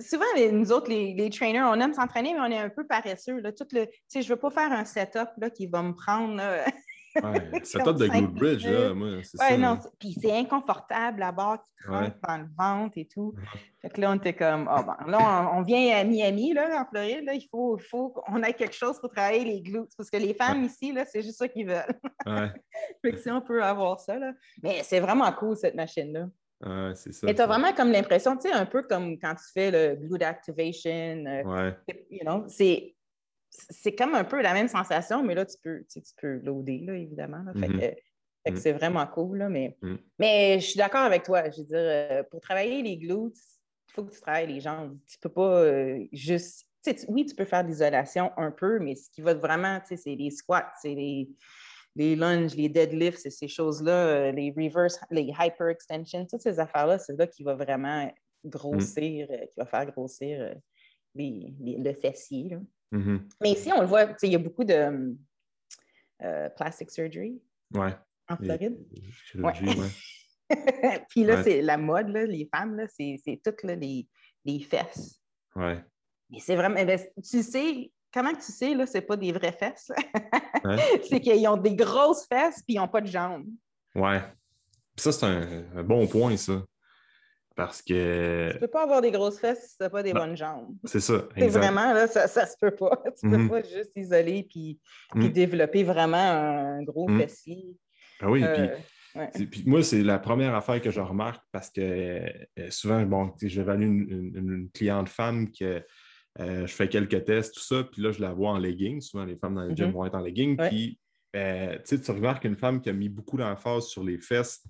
[0.00, 3.40] souvent, nous autres, les, trainers, on aime s'entraîner, mais on est un peu paresseux.
[3.40, 3.50] Là.
[3.72, 6.42] Le, je ne veux pas faire un setup là, qui va me prendre.
[7.16, 11.64] ouais, setup de Good Bridge, là, moi, c'est ouais, Non, puis c'est inconfortable, la barre
[11.64, 13.34] qui rentre dans le ventre et tout.
[13.80, 16.86] Fait que là, on était comme, oh, bon, là, on, vient à Miami, là, en
[16.86, 20.16] Floride, là, il faut, faut qu'on ait quelque chose pour travailler les glutes, parce que
[20.16, 21.98] les femmes ici, là, c'est juste ça qu'ils veulent.
[23.02, 24.32] fait que si on peut avoir ça, là.
[24.62, 26.26] Mais c'est vraiment cool, cette machine-là.
[26.64, 27.28] Ah, c'est ça.
[27.28, 29.96] Et tu as vraiment comme l'impression, tu sais, un peu comme quand tu fais le
[29.96, 31.24] glute activation.
[31.26, 31.76] Euh, ouais.
[32.10, 32.94] You know, c'est,
[33.52, 36.94] c'est comme un peu la même sensation, mais là, tu peux, tu, peux loader, là,
[36.94, 37.44] évidemment.
[37.52, 37.94] Fait mm-hmm.
[38.46, 38.56] que, mm.
[38.56, 39.96] c'est vraiment cool, là, mais, mm.
[40.18, 41.50] mais je suis d'accord avec toi.
[41.50, 43.36] Je veux dire, euh, pour travailler les glutes,
[43.88, 44.98] il faut que tu travailles les jambes.
[45.06, 46.66] Tu peux pas euh, juste.
[47.08, 50.30] oui, tu peux faire de l'isolation un peu, mais ce qui va vraiment, c'est les
[50.30, 51.28] squats, c'est les
[51.94, 56.58] les lunges, les deadlifts, c'est ces choses-là, euh, les reverse, les hyper extensions, toutes ces
[56.58, 58.10] affaires-là, c'est là qui va vraiment
[58.44, 59.34] grossir, mm.
[59.34, 60.54] euh, qui va faire grossir
[61.14, 62.56] le fessier.
[62.92, 63.20] Mm-hmm.
[63.40, 65.16] Mais ici, on le voit, il y a beaucoup de
[66.56, 67.40] plastic surgery
[67.74, 68.78] en Floride.
[71.08, 74.06] Puis là, c'est la mode, les femmes, c'est toutes les,
[74.44, 75.20] les, fesses.
[75.56, 75.82] Ouais.
[76.30, 79.52] Mais c'est vraiment, eh ben, tu sais, comment tu sais, là, c'est pas des vraies
[79.52, 79.90] fesses?
[81.08, 83.46] c'est qu'ils ont des grosses fesses puis ils n'ont pas de jambes.
[83.94, 84.22] Ouais.
[84.96, 86.62] ça, c'est un, bon point, ça.
[87.54, 88.52] Parce que.
[88.52, 90.74] Tu peux pas avoir des grosses fesses si tu n'as pas des bonnes jambes.
[90.84, 91.28] C'est ça.
[91.36, 93.02] C'est vraiment, là, ça, ça se peut pas.
[93.20, 93.50] Tu peux mhm.
[93.50, 94.80] pas juste isoler puis,
[95.10, 95.32] puis mhm.
[95.32, 97.20] développer vraiment un gros mhm.
[97.20, 97.76] fessier.
[98.20, 98.68] Ah oui, puis.
[99.50, 103.82] Puis moi, c'est la première affaire que je remarque parce que euh, souvent, bon, j'évalue
[103.82, 105.84] une, une, une, cliente femme que
[106.40, 109.02] euh, je fais quelques tests, tout ça, puis là, je la vois en leggings.
[109.02, 109.92] Souvent, les femmes dans le gym mhm.
[109.92, 110.56] vont être en leggings.
[110.56, 110.98] Puis,
[111.36, 114.62] euh, tu remarques une femme qui a mis beaucoup d'emphase sur les fesses,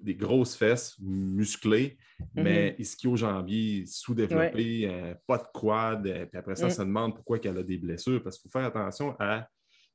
[0.00, 1.98] des grosses fesses musclées,
[2.34, 2.82] mais mhm.
[2.82, 6.02] ischio-jambier sous-développé, euh, pas de quad.
[6.02, 8.22] puis après ça, ça demande pourquoi elle a des blessures.
[8.22, 9.48] Parce qu'il faut faire attention à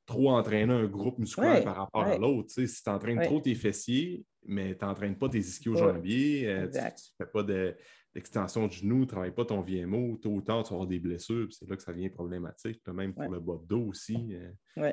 [0.06, 2.50] trop entraîner un groupe musculaire par rapport à l'autre.
[2.50, 7.30] Si tu entraînes trop tes fessiers, mais tu n'entraînes pas tes ischio-jambiers, tu ne fais
[7.32, 7.76] pas de
[8.14, 11.48] l'extension du genou, ne travaille pas ton VMO, tôt ou tard, tu avoir des blessures,
[11.50, 14.36] c'est là que ça devient problématique, même pour le bas de dos aussi.
[14.76, 14.92] Euh,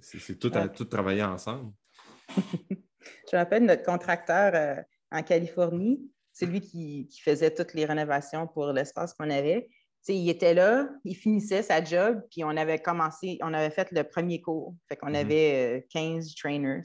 [0.00, 1.72] c'est tout, à, tout travailler ensemble.
[3.30, 6.00] Je me rappelle notre contracteur euh, en Californie,
[6.32, 9.68] c'est lui qui, faisait toutes les rénovations pour l'espace qu'on avait.
[10.08, 14.04] il était là, il finissait sa job, puis on avait commencé, on avait fait le
[14.04, 14.74] premier cours.
[14.88, 15.16] Fait qu'on mm-hmm.
[15.16, 16.82] avait 15 euh, trainers.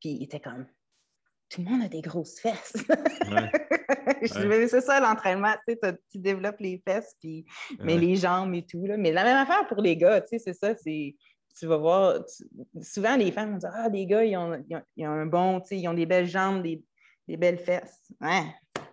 [0.00, 0.66] Puis il était comme
[1.48, 2.76] tout le monde a des grosses fesses.
[4.22, 7.46] c'est ça l'entraînement, tu, développes les fesses, puis,
[7.80, 8.84] mais les jambes et tout.
[8.86, 8.96] Là.
[8.96, 11.16] Mais la même affaire pour les gars, c'est ça, c'est.
[11.58, 12.24] Tu vas voir,
[12.82, 14.62] souvent les femmes vont dire Ah, les gars, ils ont,
[14.96, 16.82] ils ont, un bon, ils ont des belles jambes, des,
[17.36, 18.12] belles fesses.
[18.20, 18.44] Ouais,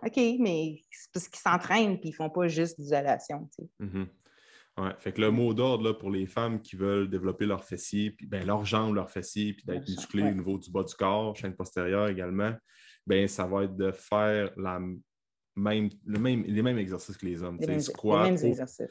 [0.02, 3.48] OK, mais c'est parce qu'ils s'entraînent puis ils font pas juste d'isolation.
[3.80, 4.06] Mm-hmm.
[4.76, 8.26] Ouais, fait que le mot d'ordre pour les femmes qui veulent développer leurs fessiers, puis
[8.26, 11.54] ben, leurs jambes, leurs fessiers, puis d'être musclées au niveau du bas du corps, chaîne
[11.54, 12.52] postérieure également,
[13.06, 14.80] ben, ça va être de faire la
[15.54, 17.58] même, le même, les mêmes exercices que les hommes.
[17.60, 18.90] Les, mêmes, squat, les mêmes exercices.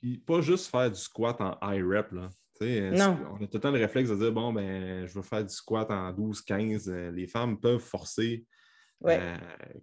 [0.00, 2.12] Puis, pas juste faire du squat en high rep.
[2.12, 2.30] Là.
[2.60, 3.18] Non.
[3.32, 5.52] On a tout le temps le réflexe de dire bon, ben, je veux faire du
[5.52, 7.10] squat en 12-15.
[7.10, 8.44] Les femmes peuvent forcer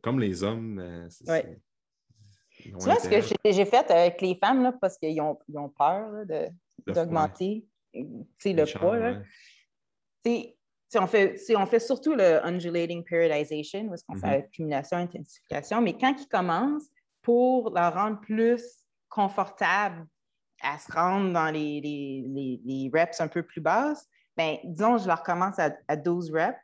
[0.01, 1.07] comme les hommes.
[2.49, 6.26] Tu vois ce que j'ai fait avec les femmes, là, parce qu'ils ont, ont, peur
[6.88, 8.97] d'augmenter le poids.
[8.97, 9.22] Là.
[10.95, 14.45] On, fait, on fait surtout le undulating periodization, où est-ce qu'on fait mm-hmm.
[14.45, 16.89] accumulation, intensification, mais quand ils commencent,
[17.22, 18.61] pour leur rendre plus
[19.09, 20.05] confortable
[20.62, 24.07] à se rendre dans les, les, les, reps un peu plus basses,
[24.38, 26.57] ben, disons, je leur commence à, à 12 reps,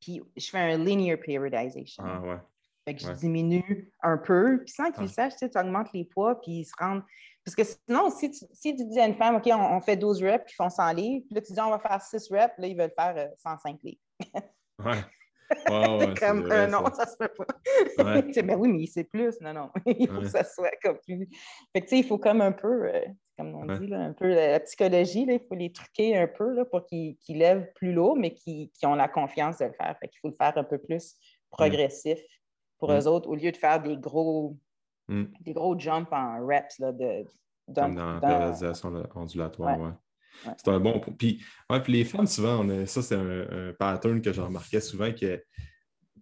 [0.00, 2.04] puis je fais un linear periodization.
[2.06, 2.38] Ah ouais.
[2.84, 5.28] Fait que je diminue un peu, puis sans qu'ils ah.
[5.30, 7.04] sachent, tu augmentes les poids, puis ils se rendent.
[7.44, 10.22] Parce que sinon, si tu, si tu dis à une femme, OK, on, fait 12
[10.22, 12.54] reps, puis ils font 100 livres, puis là, tu dis, on va faire 6 reps,
[12.58, 14.00] là, ils veulent faire 105 euh, livres.
[14.84, 15.04] ouais.
[15.68, 17.46] Ouais, comme, euh, non, ça se fait pas.
[17.98, 18.22] Ouais.
[18.44, 19.40] mais oui, mais c'est plus.
[19.40, 19.70] Non, non.
[19.86, 21.28] il faut que ça soit comme plus.
[21.72, 23.00] Fait que, tu sais, il faut comme un peu, euh,
[23.36, 26.52] comme on dit, là, un peu la, psychologie, là, il faut les truquer un peu
[26.54, 29.96] là, pour qu'ils lèvent plus lourd, mais qu'ils ont la confiance de le faire.
[30.00, 31.16] Fait qu'il faut le faire un peu plus
[31.50, 32.20] progressif
[32.78, 34.56] pour eux autres, au lieu de faire des gros,
[35.08, 35.24] mm.
[35.40, 37.24] des gros jumps en reps là, de,
[37.72, 39.90] Comme dans la périodisation ondulatoire, ouais.
[40.56, 41.14] C'est un bon point.
[41.14, 41.42] Puis,
[41.84, 45.42] puis les femmes, souvent, ça, c'est un, pattern que j'ai remarqué souvent que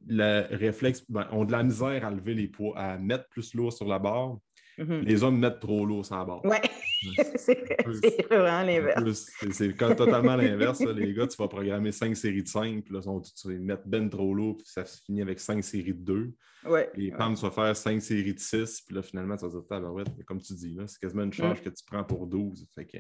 [0.07, 3.73] le réflexe ben, ont de la misère à lever les poids, à mettre plus lourd
[3.73, 4.39] sur la barre.
[4.79, 5.01] Mm-hmm.
[5.03, 6.41] Les hommes mettent trop lourd sur la barre.
[6.45, 6.57] Oui,
[7.37, 9.31] c'est vraiment l'inverse.
[9.53, 10.81] C'est totalement l'inverse.
[10.81, 14.09] les gars, tu vas programmer cinq séries de 5, puis là, tu vas mettre ben
[14.09, 16.33] trop lourd, puis ça se finit avec cinq séries de 2.
[16.67, 19.51] Ouais, les femmes, tu vas faire cinq séries de 6, puis là, finalement, tu vas
[19.51, 21.65] dire, ben ouais, comme tu dis, c'est quasiment une charge mm.
[21.65, 22.67] que tu prends pour 12.
[22.75, 22.99] Fait que,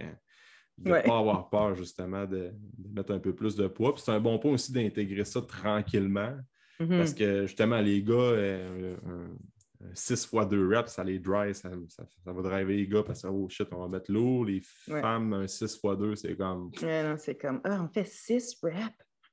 [0.80, 2.52] de ne pas avoir peur, justement, de,
[2.92, 3.94] mettre un peu plus de poids.
[3.94, 6.36] Puis c'est un bon point aussi d'intégrer ça tranquillement.
[6.80, 6.98] Mm-hmm.
[6.98, 8.96] Parce que, justement, les gars, euh,
[9.94, 11.70] 6 fois 2 reps, ça les dry, ça,
[12.24, 14.46] va driver les gars parce que, oh shit, on va mettre lourd.
[14.46, 16.70] Les femmes, un 6 fois 2, c'est comme.
[16.82, 18.76] Ouais, non, c'est comme, ah, on fait 6 reps?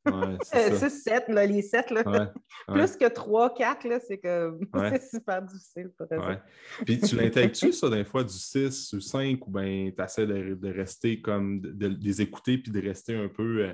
[0.07, 2.03] Ouais, 6, 7, là, les 7, là.
[2.67, 6.37] plus que 3, 4, c'est que c'est super difficile pour eux.
[6.85, 10.55] Puis tu l'intègres-tu, ça, des fois, du 6 ou 5, ou bien tu essaies de,
[10.55, 13.65] de, rester comme, de, les écouter puis de rester un peu.
[13.65, 13.73] Euh,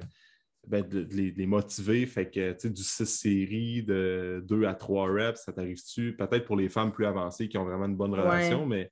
[0.66, 2.06] ben, de, les, motiver?
[2.06, 6.16] Fait que, tu sais, du 6 séries, de 2 à 3 reps, ça t'arrive-tu?
[6.16, 8.90] Peut-être pour les femmes plus avancées qui ont vraiment une bonne relation, mais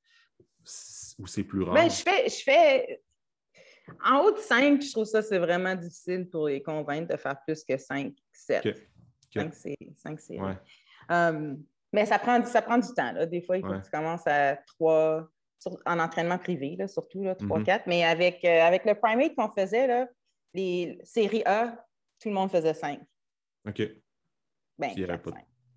[1.17, 1.75] où c'est plus rare?
[1.75, 3.01] Ben, je fais, je fais.
[4.05, 7.39] En haut de 5, je trouve ça c'est vraiment difficile pour les convaincre de faire
[7.45, 8.77] plus que 5, 7.
[9.33, 10.39] 5, séries.
[11.09, 11.63] Um,
[11.93, 13.11] mais ça prend, ça prend du temps.
[13.11, 13.25] Là.
[13.25, 15.27] Des fois, il faut que tu commences à 3,
[15.85, 17.81] en entraînement privé, là, surtout 3, 4.
[17.81, 17.83] Mm-hmm.
[17.87, 20.07] Mais avec, euh, avec le primate qu'on faisait, là,
[20.53, 21.85] les séries A,
[22.19, 22.99] tout le monde faisait 5.
[23.67, 23.81] OK.
[24.77, 25.31] Ben, il n'y avait pas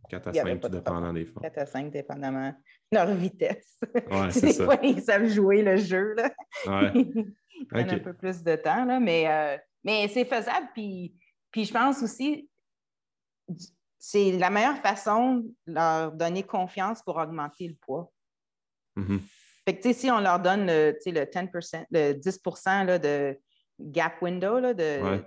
[0.08, 1.42] 4 à 5, tout dépendant des fois.
[1.42, 3.78] 4 à 5, dépendamment de leur vitesse.
[4.10, 4.64] Ouais, c'est ça.
[4.64, 6.14] Fois, ils savent jouer le jeu.
[6.14, 6.30] Là.
[6.66, 6.92] Ouais.
[6.94, 10.68] ils prennent un peu plus de temps, là, mais, euh, mais c'est faisable.
[10.74, 11.14] Puis,
[11.50, 12.48] puis je pense aussi,
[13.98, 15.36] c'est la meilleure façon
[15.66, 18.12] de leur donner confiance pour augmenter le poids.
[18.96, 19.20] Mm-hmm.
[19.66, 23.38] Fait que, si on leur donne le, le 10% le 10 là, de,
[23.80, 25.22] gap window là, de,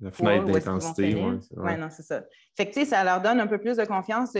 [0.00, 1.14] la fenêtre d'intensité.
[1.14, 1.76] Oui, ouais.
[1.76, 2.22] non, c'est ça.
[2.56, 4.36] Fait que, tu sais, ça leur donne un peu plus de confiance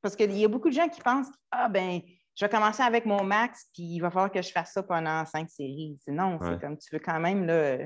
[0.00, 2.00] parce qu'il y a beaucoup de gens qui pensent Ah, ben,
[2.34, 5.24] je vais commencer avec mon max, puis il va falloir que je fasse ça pendant
[5.26, 5.98] cinq séries.
[6.08, 7.78] Non, c'est comme tu veux quand même là,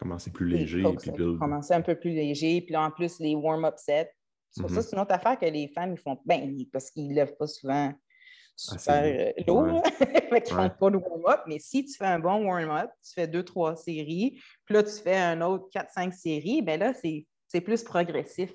[0.00, 0.82] commencer plus léger.
[0.82, 4.10] Puis Commencer un peu plus léger, puis là, en plus, les warm-up sets.
[4.50, 4.82] Ça, mm-hmm.
[4.82, 6.18] c'est une autre affaire que les femmes ils font.
[6.24, 7.92] Ben, parce qu'ils ne lèvent pas souvent
[8.60, 9.82] super euh, lourd.
[9.98, 11.40] fait qu'ils ne font pas de warm-up.
[11.46, 14.92] Mais si tu fais un bon warm-up, tu fais deux, trois séries, puis là, tu
[14.92, 18.52] fais un autre quatre, cinq séries, bien là, c'est plus progressif.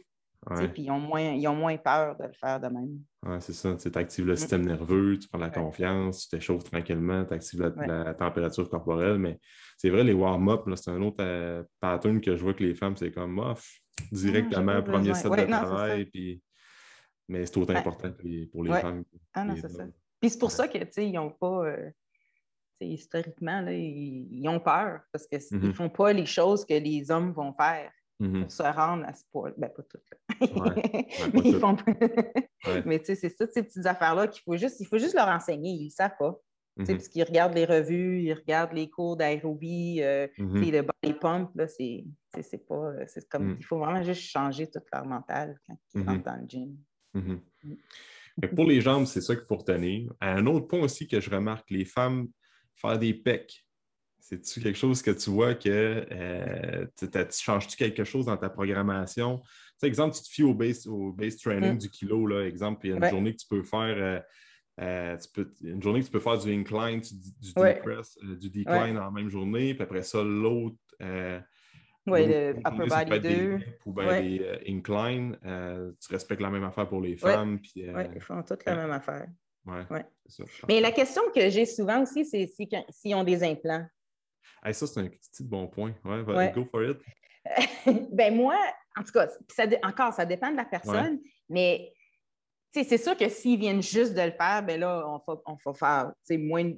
[0.74, 3.40] Puis ils ont, moins, ils ont moins peur de le faire de même.
[3.40, 3.76] C'est ça.
[3.76, 4.38] Tu actives le mm.
[4.38, 9.18] système nerveux, tu prends la confiance, tu t'échauffes tranquillement, tu actives la, température corporelle.
[9.18, 9.40] Mais
[9.76, 12.96] c'est vrai, les warm-up, c'est un autre euh, pattern que je vois que les femmes,
[12.96, 13.68] c'est comme off,
[14.12, 16.06] directement, premier set de travail.
[16.06, 16.44] Puis
[17.28, 18.12] mais c'est autant important
[18.52, 19.04] pour les femmes.
[19.34, 19.86] Ah non, c'est ça.
[20.20, 21.66] Puis c'est pour ça que, tu sais, ils n'ont pas.
[21.66, 21.90] Euh,
[22.82, 25.74] historiquement, là, ils, ont peur parce qu'ils ne mm-hmm.
[25.74, 28.42] font pas les choses que les hommes vont faire mm-hmm.
[28.42, 29.52] pour se rendre à ce point.
[29.58, 30.02] Ben, pas toutes.
[31.34, 31.94] mais ils font pas.
[32.86, 35.30] mais tu sais, c'est ça, ces petites affaires-là qu'il faut juste, il faut juste leur
[35.30, 35.72] enseigner.
[35.72, 36.40] Ils ne savent pas.
[36.78, 36.86] Mm-hmm.
[36.88, 42.68] Parce qu'ils regardent les revues, ils regardent les cours d'aérobie, euh, le body pump, c'est
[42.68, 42.92] pas.
[43.30, 43.52] Comme.
[43.52, 43.58] Mm.
[43.60, 46.78] Il faut vraiment juste changer toute leur mental quand ils rentrent dans le gym.
[47.16, 47.42] Mhm.
[48.56, 50.14] Pour les jambes, c'est ça qu'il faut retenir.
[50.20, 52.28] Un autre point aussi que je remarque, les femmes
[52.76, 53.66] faire des pecs.
[54.20, 57.08] C'est-tu quelque chose que tu vois que euh, tu
[57.44, 59.42] changes-tu quelque chose dans ta programmation?
[59.80, 61.78] Tu exemple, tu te fies au base, au base training mm.
[61.78, 63.96] du kilo, là, exemple, il y a une journée que tu peux faire.
[63.98, 64.20] Euh,
[64.82, 65.18] euh,
[65.62, 69.84] une journée que tu peux faire du incline, du, du, decline en même journée, puis
[69.84, 70.76] après ça, l'autre,
[72.08, 73.60] Oui, le upper body 2.
[73.86, 75.38] Ou bien les euh, incline.
[75.46, 77.60] Euh, tu respectes la même affaire pour les femmes.
[77.76, 77.84] Oui,
[78.16, 79.28] ils font toutes la même affaire.
[79.66, 80.06] Oui, ouais.
[80.28, 83.86] Ça, Mais la question que j'ai souvent aussi, c'est s'ils ont des implants.
[84.64, 85.94] ça, c'est un petit bon point.
[86.04, 87.00] Ouais, go for it.
[88.12, 88.58] ben moi,
[88.96, 91.92] en tout cas, ça, encore, ça dépend de la personne, mais
[92.72, 95.74] c'est sûr que s'ils viennent juste de le faire, ben là, on va, on va
[95.74, 96.72] faire moins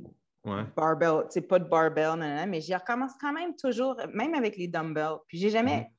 [0.75, 5.19] barbell, pas de barbell, mais j'y recommence quand même toujours, même avec les dumbbells.
[5.27, 5.89] Puis j'ai jamais,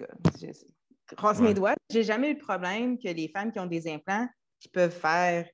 [0.00, 0.04] mm-hmm.
[0.04, 0.46] en tout cas,
[1.10, 3.90] je croise mes doigts, j'ai jamais eu de problème que les femmes qui ont des
[3.90, 4.28] implants
[4.58, 5.48] qui peuvent faire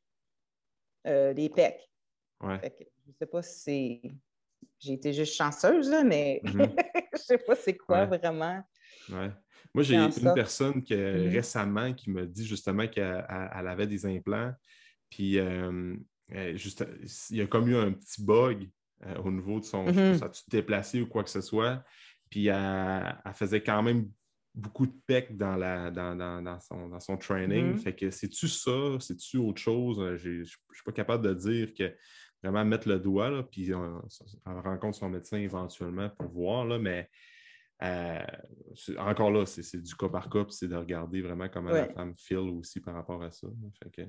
[1.07, 1.81] euh, des pecs.
[2.41, 2.61] Ouais.
[3.07, 4.03] je sais pas si c'est.
[4.79, 6.75] J'ai été juste chanceuse, là, mais mm-hmm.
[7.15, 8.63] je sais pas c'est quoi vraiment.
[9.09, 9.31] Ouais.
[9.73, 11.33] Moi, j'ai une personne mm-hmm.
[11.33, 14.53] récemment qui m'a dit justement qu'elle avait des implants.
[15.09, 15.95] Puis, euh,
[16.55, 16.85] juste,
[17.31, 18.69] il y a comme eu un petit bug
[19.07, 19.87] euh, au niveau de son.
[19.87, 20.19] Mm-hmm.
[20.19, 21.85] Ça a-tu déplacé ou quoi que ce soit.
[22.31, 24.09] Puis, elle, faisait quand même
[24.55, 27.75] beaucoup de pecs dans, la, dans, son, dans son training.
[27.75, 27.79] Mm-hmm.
[27.79, 28.97] Fait que c'est-tu ça?
[29.01, 30.01] C'est-tu autre chose?
[30.01, 31.95] Euh, je ne suis pas capable de dire que
[32.43, 34.03] vraiment mettre le doigt, là, puis on,
[34.45, 37.09] rencontre son médecin éventuellement pour voir, là, mais
[37.83, 38.25] euh,
[38.99, 42.15] encore là, c'est du cas par cas, puis c'est de regarder vraiment comment la femme
[42.15, 43.49] feel aussi par rapport à ça.
[43.83, 44.03] Fait que...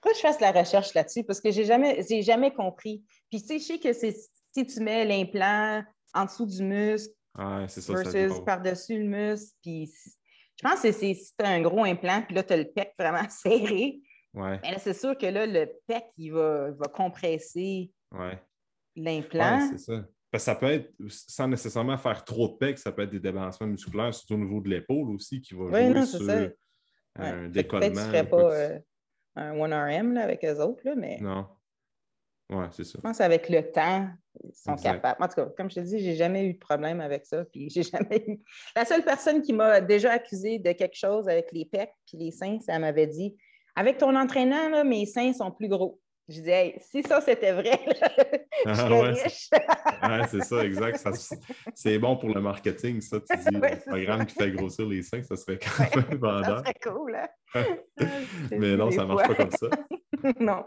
[0.00, 1.24] Pourquoi je fasse la recherche là-dessus?
[1.24, 3.04] Parce que j'ai jamais, jamais compris.
[3.30, 5.82] Puis tu sais, je sais que si tu mets l'implant
[6.14, 9.92] en dessous du muscle versus par-dessus le muscle, puis
[10.56, 12.70] je pense que c'est si tu as un gros implant, puis là, tu as le
[12.72, 14.00] pec vraiment serré.
[14.32, 14.58] Ouais.
[14.62, 17.90] Mais c'est sûr que là, le pec, il va, va compresser
[18.96, 19.68] l'implant.
[19.70, 20.02] c'est ça
[20.38, 24.14] ça peut être, sans nécessairement faire trop de pecs, ça peut être des débalancements musculaires,
[24.14, 26.20] surtout au niveau de l'épaule aussi, qui va jouer sur
[27.16, 27.80] un décollement.
[27.80, 28.78] Peut-être que tu ne ferais pas euh,
[29.36, 31.18] un 1RM avec eux autres, là, mais...
[31.20, 31.46] Non.
[32.50, 32.98] Oui, c'est ça.
[32.98, 34.08] Je pense qu'avec le temps,
[34.44, 35.22] ils sont capables.
[35.22, 37.44] En tout cas, comme je te dis, j'ai jamais eu de problème avec ça.
[37.46, 38.40] Puis j'ai jamais eu...
[38.76, 42.30] La seule personne qui m'a déjà accusé de quelque chose avec les pecs puis les
[42.30, 43.36] seins, ça m'avait dit
[43.74, 46.00] Avec ton entraîneur, là, mes seins sont plus gros.
[46.28, 47.80] Je dis, hey, si ça c'était vrai,
[48.66, 49.50] je serais ah, riche.
[50.02, 51.04] ouais, c'est ça, exact.
[51.74, 53.18] c'est bon pour le marketing, ça.
[53.20, 56.58] Tu dis, ouais, un programme qui fait grossir les seins, ça serait quand même vendeur.
[56.58, 57.28] Ça serait cool, hein?
[58.50, 59.68] Mais non, ça ne marche pas comme ça.
[60.38, 60.64] non.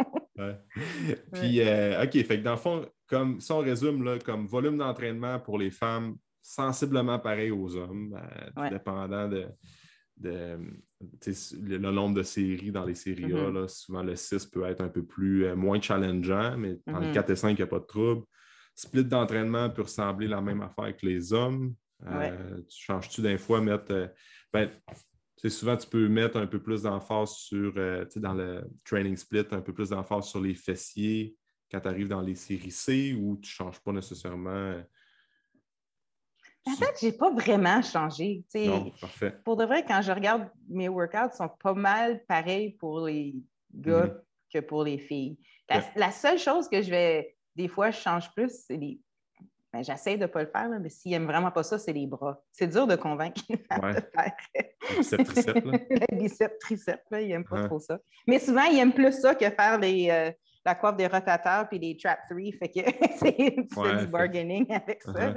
[1.34, 4.78] Puis, euh, OK, fait que dans le fond, comme, si on résume, là, comme volume
[4.78, 8.20] d'entraînement pour les femmes, sensiblement pareil aux hommes,
[8.58, 9.47] euh, dépendant de
[10.22, 13.68] le, nombre de séries dans les séries A, mm-hmm.
[13.68, 17.28] souvent le 6 peut être un peu plus euh, moins challengeant, mais dans le 4
[17.28, 17.32] mm-hmm.
[17.32, 18.26] et 5, il n'y a pas de trouble.
[18.76, 21.76] Split d'entraînement peut ressembler la même affaire que les hommes.
[22.05, 23.91] Euh, tu changes-tu d'un fois mettre.
[23.91, 24.07] Euh,
[24.51, 24.70] ben,
[25.47, 29.74] souvent, tu peux mettre un peu plus d'emphase sur, dans le training split, un peu
[29.74, 31.36] plus d'emphase sur les fessiers
[31.72, 34.76] quand tu arrives dans les séries C ou tu ne changes pas nécessairement
[36.68, 38.43] en fait, je n'ai pas vraiment changé.
[38.55, 39.36] Non, parfait.
[39.43, 43.36] Pour de vrai, quand je regarde mes workouts, ils sont pas mal pareils pour les
[43.74, 44.22] gars mhm.
[44.53, 45.38] que pour les filles.
[45.95, 48.99] La, seule chose que je vais, des fois, je change plus, c'est les.
[49.74, 52.07] Ben, J'essaie de ne pas le faire, mais s'ils n'aiment vraiment pas ça, c'est les
[52.07, 52.41] bras.
[52.51, 54.36] C'est dur de convaincre femme de faire.
[54.97, 55.66] Biceps, triceps.
[55.66, 57.99] le biceps, triceps, ils n'aiment pas trop ça.
[58.26, 60.32] Mais souvent, ils aiment plus ça que faire les, euh,
[60.66, 62.51] la coiffe des rotateurs puis les trap three.
[62.51, 62.80] Fait que
[63.18, 65.34] c'est du bargaining avec ça.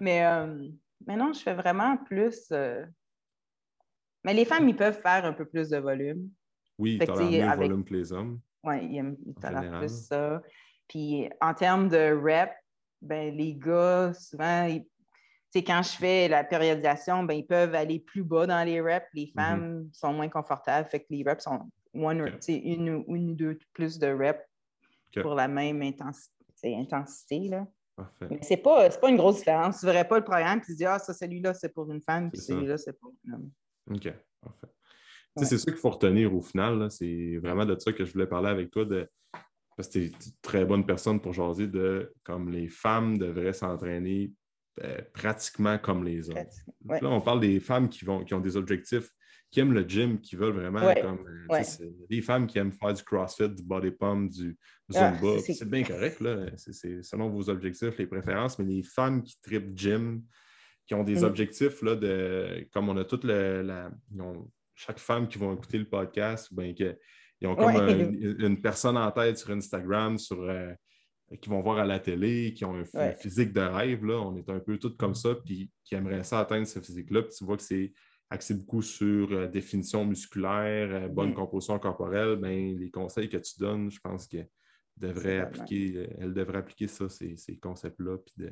[0.00, 0.68] Mais, euh,
[1.06, 2.48] mais non, je fais vraiment plus.
[2.52, 2.84] Euh,
[4.24, 6.30] mais les femmes, ils peuvent faire un peu plus de volume.
[6.78, 7.68] Oui, tu as avec...
[7.68, 8.40] volume que les hommes.
[8.64, 9.16] Oui, ils aiment
[9.78, 10.42] plus ça.
[10.88, 12.50] Puis en termes de rep,
[13.02, 14.68] ben, les gars, souvent,
[15.54, 19.06] quand je fais la périodisation, ben, ils peuvent aller plus bas dans les reps.
[19.14, 19.34] Les mm-hmm.
[19.34, 20.88] femmes sont moins confortables.
[20.88, 24.40] Fait que les reps sont one, une, ou deux plus de reps
[25.22, 26.76] pour la même intensité.
[26.76, 27.66] intensité là.
[28.30, 29.80] Mais c'est pas, pas une grosse différence.
[29.80, 32.02] Tu ne verrais pas le programme et tu dis Ah, ça, celui-là, c'est pour une
[32.02, 33.50] femme, puis celui-là, c'est pour un homme.
[33.90, 34.66] OK, parfait.
[35.38, 36.90] C'est ça qu'il faut retenir au final.
[36.90, 38.84] C'est vraiment de ça que je voulais parler avec toi.
[38.84, 39.08] De,
[39.76, 43.52] parce que tu es une très bonne personne pour jaser de comme les femmes devraient
[43.52, 44.32] s'entraîner
[44.82, 46.46] euh, pratiquement comme les hommes.
[46.86, 49.10] Là, on parle des femmes qui, vont, qui ont des objectifs
[49.56, 51.46] qui aiment le gym, qui veulent vraiment comme.
[51.50, 51.62] Euh,
[52.10, 54.54] des femmes qui aiment faire du CrossFit, du body pump, du
[54.94, 55.38] ah, Zumba.
[55.40, 56.48] c'est bien correct, là.
[56.58, 60.22] C'est selon vos objectifs, les préférences, mais les femmes qui tripent gym,
[60.86, 61.24] qui ont des mm.
[61.24, 62.68] objectifs là, de.
[62.70, 63.62] Comme on a toutes le.
[63.62, 63.90] La,
[64.74, 66.74] chaque femme qui va écouter le podcast, ben,
[67.40, 70.42] ils ont comme une personne en tête sur Instagram, sur.
[70.42, 70.74] Euh,
[71.40, 74.04] qui vont voir à la télé, qui ont un, physique de rêve.
[74.04, 74.20] Là.
[74.20, 77.22] On est un peu toutes comme ça, puis qui aimeraient ça atteindre ce physique-là.
[77.22, 77.94] Puis tu vois que c'est
[78.30, 81.34] axé beaucoup sur euh, définition musculaire, euh, bonne mm.
[81.34, 84.48] composition corporelle, ben, les conseils que tu donnes, je pense qu'elle
[84.96, 88.50] devrait appliquer, euh, elle devrait appliquer ça, ces, concepts-là, puis de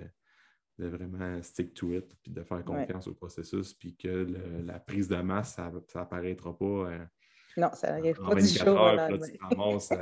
[0.79, 4.27] vraiment stick to it, puis de faire confiance au processus, puis que
[4.65, 6.65] la prise de masse, ça n'apparaîtra pas.
[6.65, 7.05] Euh,
[7.57, 9.93] non, ça n'arrive pas du jour heures, là, tu ramasses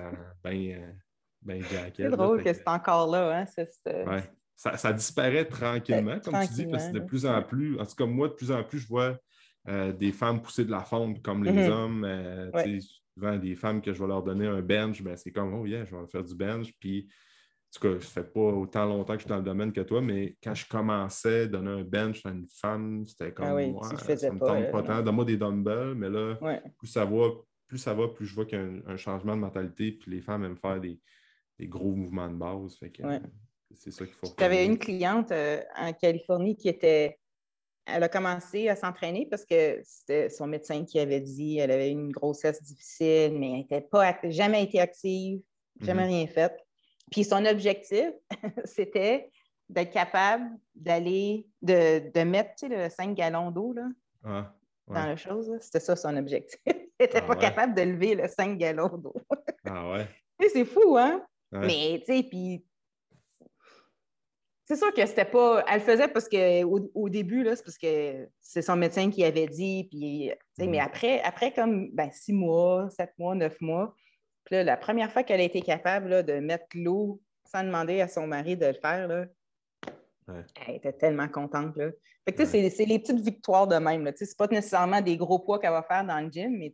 [0.42, 0.94] bien
[1.42, 1.62] ben
[1.94, 3.40] C'est drôle que c'est encore là.
[3.40, 4.22] Hein, ouais.
[4.56, 7.96] ça, ça, disparaît tranquillement, comme tu dis, parce que de plus en plus, en tout
[7.96, 9.18] cas, moi, de plus en plus, je vois
[9.68, 11.70] euh, des femmes pousser de la fonte comme les mm-hmm.
[11.70, 12.04] hommes.
[12.04, 12.50] Euh,
[13.14, 15.84] souvent, des femmes que je vais leur donner un bench, ben, c'est comme, oh yeah,
[15.84, 16.72] je vais faire du bench.
[16.80, 19.44] Puis, en tout cas, je ne fais pas autant longtemps que je suis dans le
[19.44, 23.32] domaine que toi, mais quand je commençais à donner un bench à une femme, c'était
[23.32, 25.02] comme, ah moi, ça me pas, pas tant.
[25.02, 26.36] Donne-moi des dumbbells, mais là,
[26.78, 27.28] plus ça va,
[27.66, 30.20] plus ça va, plus je vois qu'il y a un, changement de mentalité, puis les
[30.20, 30.98] femmes aiment faire des,
[31.60, 32.78] gros mouvements de base.
[33.74, 34.26] c'est ça qu'il faut.
[34.36, 37.16] Tu avais une cliente euh, en Californie qui était
[37.86, 41.90] elle a commencé à s'entraîner parce que c'était son médecin qui avait dit qu'elle avait
[41.90, 45.40] une grossesse difficile, mais elle n'était pas jamais été active,
[45.80, 46.08] jamais mhm.
[46.08, 46.56] rien fait.
[47.10, 48.10] Puis son objectif,
[48.64, 49.30] c'était
[49.68, 53.74] d'être capable d'aller, de, mettre le 5 gallons d'eau
[54.24, 54.54] ah,
[54.86, 55.50] dans la chose.
[55.60, 56.60] C'était ça son objectif.
[56.66, 59.14] Elle n'était ah pas capable de lever le 5 gallons d'eau.
[59.64, 60.08] ah ouais.
[60.52, 61.24] C'est fou, hein?
[61.52, 62.64] Mais, tu sais, puis
[64.64, 65.64] c'est sûr que c'était pas.
[65.68, 69.46] Elle le faisait parce qu'au au début, c'est parce que c'est son médecin qui avait
[69.48, 69.88] dit.
[69.90, 70.80] Puis, Mais mm.
[70.80, 73.94] après, après, comme ben, six mois, sept mois, neuf mois,
[74.44, 78.26] puis la première fois qu'elle a été capable de mettre l'eau sans demander à son
[78.26, 79.26] mari de le faire, là,
[80.66, 81.76] elle était tellement contente.
[81.76, 81.90] Là.
[82.24, 84.10] Fait que, c'est, c'est les petites victoires de même.
[84.16, 86.72] Ce n'est pas nécessairement des gros poids qu'elle va faire dans le gym, mais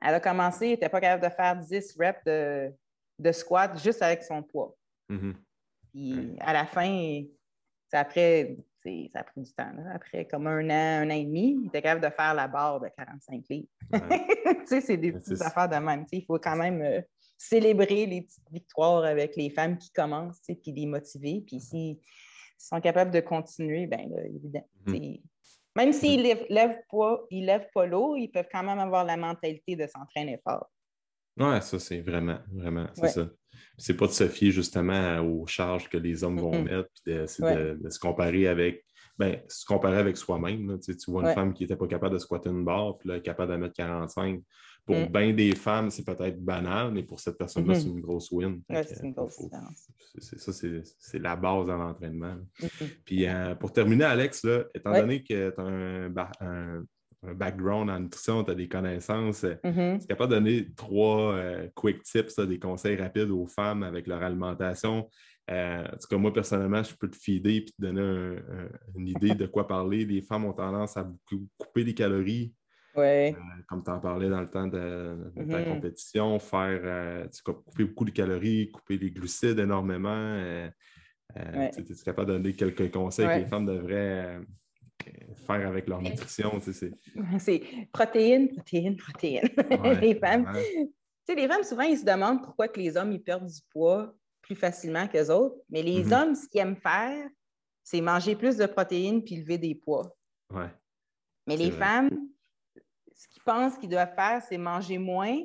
[0.00, 2.72] elle a commencé, elle n'était pas capable de faire 10 reps de,
[3.18, 4.74] de squat juste avec son poids.
[5.10, 5.34] Mm-hmm.
[5.92, 7.22] Puis à la fin,
[7.92, 9.72] après, ça a pris du temps.
[9.94, 12.80] Après comme un an, un an et demi, il était capable de faire la barre
[12.80, 13.68] de 45 livres.
[14.66, 16.06] c'est des petites affaires de même.
[16.10, 17.00] il faut quand même euh,
[17.36, 21.44] célébrer les petites victoires avec les femmes qui commencent, puis les motiver.
[21.46, 21.98] Puis s'ils
[22.56, 24.66] sont capables de continuer, bien évidemment.
[24.86, 25.22] Mm-hmm.
[25.76, 29.74] Même s'ils ne lèvent, pas, lèvent pas l'eau, ils peuvent quand même avoir la mentalité
[29.74, 30.70] de s'entraîner fort.
[31.38, 33.26] Oui, ça, c'est vraiment, vraiment, c'est ça
[33.82, 37.90] c'est pas de se fier justement aux charges que les hommes vont mettre, c'est de,
[37.90, 38.84] se comparer avec
[39.18, 40.78] ben, se comparer avec soi-même.
[40.80, 43.22] Tu, vois une femme qui n'était pas capable de squatter une barre, puis là, est
[43.22, 44.40] capable de mettre 45.
[44.86, 45.06] Pour mm.
[45.06, 47.90] bien des femmes, c'est peut-être banal, mais pour cette personne-là, c'est mm-hmm.
[47.90, 48.62] une grosse win.
[48.70, 49.42] c'est une grosse
[50.16, 52.36] C'est ça, c'est la base de l'entraînement.
[53.04, 56.84] Puis euh, pour terminer, Alex, là, étant donné que tu as un, un
[57.22, 59.98] background en nutrition, tu as des connaissances, euh, mm-hmm.
[59.98, 64.06] tu es capable de donner trois euh, quick tips, des conseils rapides aux femmes avec
[64.06, 65.08] leur alimentation.
[65.50, 68.38] Euh, en tout cas, moi, personnellement, je peux te feeder et te donner
[68.96, 70.04] une idée de quoi parler.
[70.04, 71.08] Les femmes ont tendance à
[71.58, 72.54] couper les calories.
[72.94, 75.64] comme tu en parlais dans le temps de, ta mm-hmm.
[75.64, 80.38] compétition, faire couper beaucoup de calories, couper les glucides énormément.
[81.34, 84.38] Tu es capable de donner quelques conseils que les femmes devraient
[85.46, 86.60] faire avec leur nutrition.
[87.38, 89.48] C'est protéines, protéines, protéines.
[90.00, 90.52] les femmes.
[91.28, 94.56] les femmes, souvent, ils se demandent pourquoi que les hommes ils perdent du poids plus
[94.56, 95.56] facilement que les autres.
[95.70, 96.14] Mais les mm-hmm.
[96.14, 97.28] hommes, ce qu'ils aiment faire,
[97.82, 100.14] c'est manger plus de protéines puis lever des poids.
[101.46, 102.10] Mais les femmes,
[103.14, 105.38] ce qu'ils pensent qu'ils doivent faire, c'est manger moins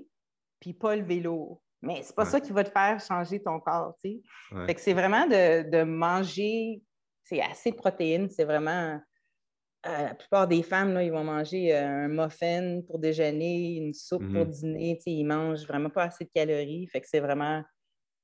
[0.59, 1.61] puis pas lever lourd.
[1.81, 5.83] Mais c'est pas ça qui va te faire changer ton corps, c'est vraiment de, de
[5.83, 6.81] manger,
[7.23, 8.99] c'est assez de protéines, c'est vraiment
[9.87, 13.93] euh, la plupart des femmes, là, ils vont manger euh, un muffin pour déjeuner, une
[13.93, 14.51] soupe pour mhm.
[14.51, 14.99] dîner.
[15.05, 16.87] Ils mangent vraiment pas assez de calories.
[16.87, 17.63] Fait que c'est vraiment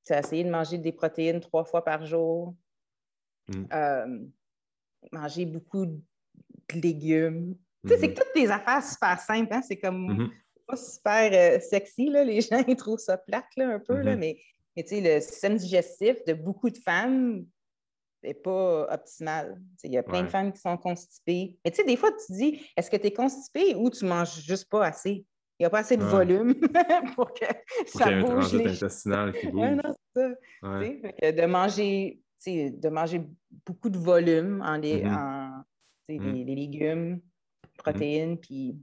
[0.08, 2.54] essayer de manger des protéines trois fois par jour.
[3.48, 3.68] Mhm.
[3.72, 4.18] Euh,
[5.12, 6.00] manger beaucoup de
[6.74, 7.56] légumes.
[7.86, 8.14] C'est mhm.
[8.14, 9.52] toutes des affaires super simples.
[9.52, 9.62] Hein?
[9.62, 10.30] C'est comme
[10.66, 12.08] pas super sexy.
[12.08, 12.24] Là.
[12.24, 14.38] Les gens ils trouvent ça plate là, un peu, là, mais,
[14.76, 17.46] mais le système digestif de beaucoup de femmes
[18.24, 19.60] n'est pas optimale.
[19.82, 21.58] Il y a plein de femmes qui sont constipées.
[21.64, 24.04] Mais tu sais, des fois, tu te dis, est-ce que tu es constipée ou tu
[24.04, 25.24] manges juste pas assez?
[25.58, 26.54] Il n'y a pas assez de volume
[27.14, 27.44] pour que
[27.86, 28.52] ça bouge.
[28.52, 29.70] Il y intestinal qui bouge.
[29.70, 31.32] non, ça.
[31.32, 33.22] de manger, de manger
[33.64, 35.14] beaucoup de volume en, les, mm-hmm.
[35.14, 35.64] en
[36.08, 36.44] mm-hmm.
[36.46, 37.76] les, légumes, mm-hmm.
[37.78, 38.76] protéines, puis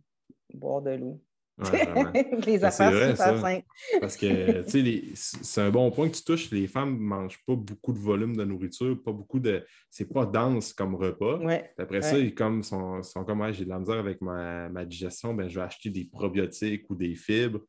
[0.54, 1.22] boire de l'eau.
[2.46, 3.62] les ben, affaires super
[4.00, 5.04] Parce que, tu sais,
[5.44, 6.50] c'est un bon point que tu touches.
[6.52, 9.64] Les femmes ne mangent pas beaucoup de volume de nourriture, pas beaucoup de.
[9.90, 11.40] C'est pas dense comme repas.
[11.78, 15.48] Après ça, ils comme, sont, sont comme, j'ai de la misère avec ma, digestion, ben,
[15.48, 17.62] je vais acheter des probiotiques ou des fibres.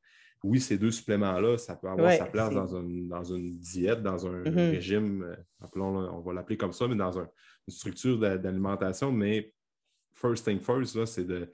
[0.44, 4.26] Oui, ces deux suppléments-là, ça peut avoir sa place dans une, dans une diète, dans
[4.26, 4.70] un mm-hmm.
[4.72, 7.28] régime, euh, on va l'appeler comme ça, mais dans une
[7.68, 9.12] structure d'alimentation.
[9.12, 9.52] Mais
[10.14, 11.48] first thing first, c'est de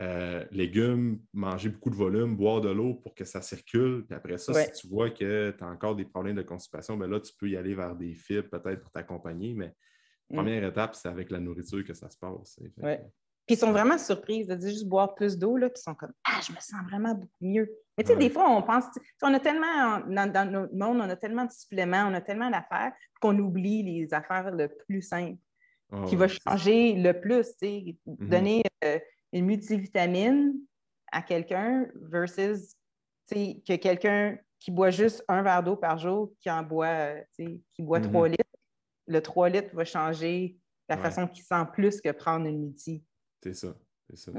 [0.00, 4.04] euh, légumes, manger beaucoup de volume, boire de l'eau pour que ça circule.
[4.06, 7.08] Puis après ça, si tu vois que tu as encore des problèmes de constipation, bien
[7.08, 9.54] là, tu peux y aller vers des fibres peut-être pour t'accompagner.
[9.54, 9.74] Mais
[10.30, 12.60] La première étape, c'est avec la nourriture que ça se passe.
[12.82, 13.02] Ouais.
[13.46, 16.12] Puis ils sont vraiment surprises de juste boire plus d'eau, là, puis ils sont comme
[16.24, 17.70] Ah, je me sens vraiment beaucoup mieux.
[17.96, 18.84] Mais tu sais, des fois, on pense,
[19.22, 22.50] on a tellement, dans, dans, notre monde, on a tellement de suppléments, on a tellement
[22.50, 25.38] d'affaires qu'on oublie les affaires le plus simples
[25.92, 27.46] ah qui va changer le plus.
[27.52, 28.28] Tu sais, mm-hmm.
[28.28, 28.98] donner euh,
[29.36, 30.54] une multivitamine
[31.12, 32.74] à quelqu'un versus
[33.30, 37.82] que quelqu'un qui boit juste un verre d'eau par jour, qui en boit, euh, qui
[37.82, 38.42] boit trois litres,
[39.06, 40.56] le 3 litres va changer
[40.88, 43.04] la façon qu'il sent plus que prendre une multi.
[43.42, 43.76] C'est ça.
[44.08, 44.32] C'est ça.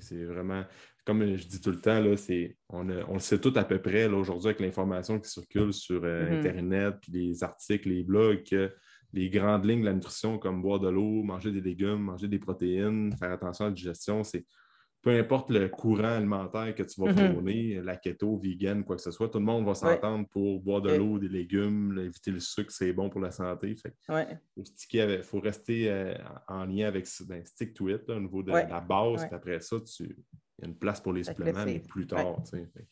[0.00, 0.64] C'est vraiment,
[1.04, 2.14] comme je dis tout le temps, là,
[2.68, 6.28] on, on le sait tout à peu près aujourd'hui avec l'information qui circule sur euh,
[6.28, 6.38] mm-hmm.
[6.38, 8.74] Internet, puis les articles, les blogs, que
[9.12, 12.38] les grandes lignes de la nutrition, comme boire de l'eau, manger des légumes, manger des
[12.38, 14.46] protéines, faire attention à la digestion, c'est
[15.02, 17.32] peu importe le courant alimentaire que tu vas mm-hmm.
[17.32, 20.80] prôner, la keto, vegan, quoi que ce soit, tout le monde va s'entendre pour boire
[20.80, 23.74] de l'eau, des légumes, éviter le sucre, c'est bon pour la santé.
[23.74, 26.14] il faut, rester euh,
[26.46, 29.26] en lien avec ben, stick to it au niveau de la base.
[29.32, 30.04] après ça, tu...
[30.04, 32.40] il y a une place pour les suppléments, mais plus tard.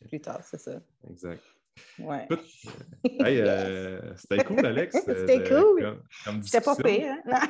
[0.09, 0.83] Plus tard, c'est ça.
[1.09, 1.41] Exact.
[1.99, 2.26] Ouais.
[3.22, 4.97] Euh, c'était cool, Alex.
[5.07, 5.99] c'était cool.
[6.43, 7.14] C'était pas pire.
[7.26, 7.41] Hein?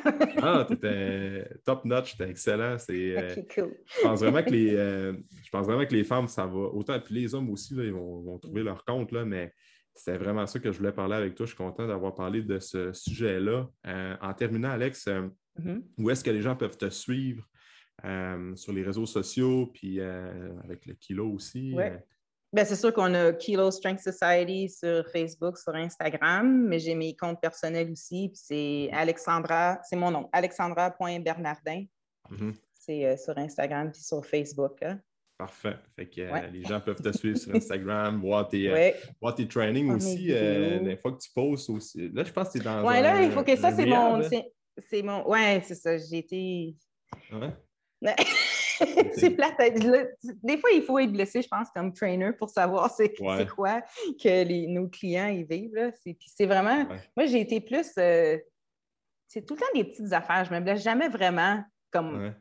[0.43, 2.79] ah, t'étais top notch, c'était excellent.
[2.79, 3.77] C'est, euh, cool.
[3.87, 5.13] je, pense vraiment que les, euh,
[5.45, 6.59] je pense vraiment que les femmes, ça va.
[6.59, 9.53] Autant, puis les hommes aussi, là, ils vont, trouver leur compte, là, mais
[9.95, 11.47] c'est vraiment ça que je voulais parler avec toi.
[11.47, 13.69] Je suis content d'avoir parlé de ce sujet-là.
[14.21, 15.83] en terminant, Alex, mm-hmm.
[15.99, 17.49] où est-ce que les gens peuvent te suivre?
[18.55, 21.75] Sur les réseaux sociaux, puis avec le kilo aussi?
[22.53, 27.15] Ben, c'est sûr qu'on a Kilo Strength Society sur Facebook, sur Instagram, mais j'ai mes
[27.15, 28.33] comptes personnels aussi.
[28.35, 31.85] C'est Alexandra, c'est mon nom, alexandra.bernardin.
[32.29, 32.55] Mm-hmm.
[32.75, 34.83] C'est euh, sur Instagram puis sur Facebook.
[34.83, 34.99] Hein.
[35.39, 35.77] Parfait.
[35.95, 38.91] Fait que euh, les gens peuvent te suivre sur Instagram, voir tes, euh,
[39.21, 40.27] voir tes trainings aussi.
[40.27, 42.09] des fois que tu postes aussi.
[42.09, 42.85] Là, je pense que tu es dans.
[42.85, 44.21] Oui, là, il faut que ça, c'est mon.
[44.89, 45.29] C'est mon.
[45.29, 45.97] Ouais, c'est ça.
[45.99, 46.75] J'ai été.
[47.31, 47.53] Ouais.
[49.17, 49.57] c'est plate.
[50.43, 53.83] Des fois, il faut être blessé, je pense, comme trainer pour savoir c'est quoi
[54.23, 55.93] que nos clients y vivent.
[56.27, 56.87] C'est vraiment.
[57.17, 57.93] Moi, j'ai été plus.
[57.99, 58.39] Euh,
[59.27, 60.45] c'est tout le temps des petites affaires.
[60.45, 62.33] Je ne me blesse jamais vraiment comme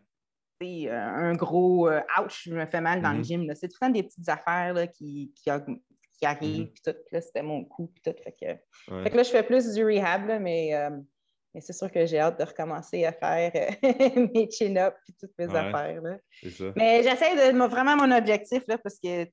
[0.64, 3.24] euh, un gros euh, ouch, je me fais mal dans le mm-hmm.
[3.24, 3.56] gym.
[3.56, 6.72] C'est tout le temps des petites affaires là, qui, qui, arrivent.
[6.86, 6.96] Mm-hmm.
[7.12, 7.92] Là, c'était mon coup.
[8.04, 9.04] Tout, fait, que...
[9.04, 9.18] fait, que...
[9.18, 10.74] là, je fais plus du rehab, mais.
[11.54, 15.38] Mais c'est sûr que j'ai hâte de recommencer à faire euh, mes chin-ups et toutes
[15.38, 16.02] mes affaires.
[16.02, 16.18] Là.
[16.76, 19.26] Mais j'essaie de vraiment mon objectif là, parce que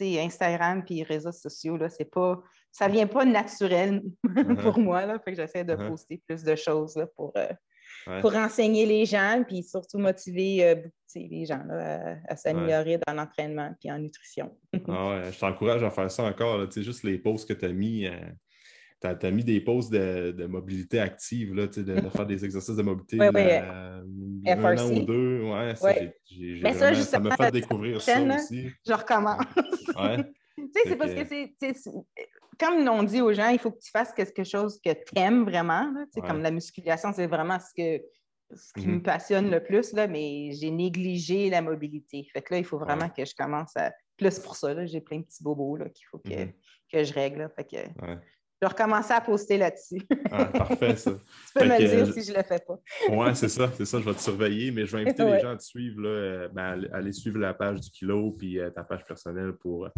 [0.00, 2.40] Instagram et les réseaux sociaux, là, c'est pas.
[2.70, 4.62] Ça vient pas naturel uh-huh.
[4.62, 5.06] pour moi.
[5.06, 5.88] Là, fait que j'essaie de uh-huh.
[5.88, 10.76] poster plus de choses là, pour, euh, pour enseigner les gens puis surtout motiver euh,
[11.16, 14.56] les gens là, à, s'améliorer dans l'entraînement et en nutrition.
[14.88, 16.70] ah je t'encourage à faire ça encore.
[16.70, 18.06] Juste les posts que tu as mis
[19.00, 22.82] tu as, mis des poses de, mobilité active, là, de, de, faire des exercices de
[22.82, 23.52] mobilité oui.
[24.50, 25.42] un an ou deux.
[25.44, 28.70] Ouais, ça, ça, ça m'a fait découvrir ça aussi.
[28.86, 29.44] Je recommence.
[29.96, 30.16] Ouais.
[30.56, 31.54] tu sais, c'est parce que c'est.
[32.58, 35.44] Comme on dit aux gens, il faut que tu fasses quelque chose que tu aimes
[35.44, 35.92] vraiment.
[35.92, 38.04] Là, Comme la musculation, c'est vraiment ce, que,
[38.52, 39.02] ce qui me mm-hmm.
[39.02, 42.26] passionne le plus, là, mais j'ai négligé la mobilité.
[42.32, 43.92] Fait que là, il faut vraiment que je commence à.
[44.16, 46.52] Plus pour ça, j'ai plein de petits bobos qu'il faut que, mm-hmm.
[46.92, 47.48] que je règle.
[47.54, 47.76] Fait que,
[48.60, 50.02] je vais recommencer à poster là-dessus.
[50.32, 51.12] ah, parfait, ça.
[51.46, 52.76] tu peux me le dire si je ne le fais pas.
[53.08, 54.00] oui, c'est ça, c'est ça.
[54.00, 56.48] Je vais te surveiller, mais je vais inviter les gens à te suivre, là, euh,
[56.48, 59.90] ben, à aller suivre la page du kilo puis euh, ta page personnelle pour euh,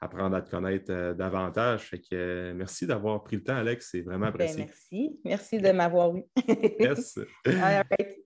[0.00, 1.90] apprendre à te connaître davantage.
[1.90, 3.88] Fait que merci d'avoir pris le temps, Alex.
[3.90, 4.64] C'est vraiment ben, apprécié.
[4.64, 5.20] merci.
[5.22, 6.24] Merci de m'avoir eu.
[6.80, 7.18] yes.
[7.44, 8.16] All right.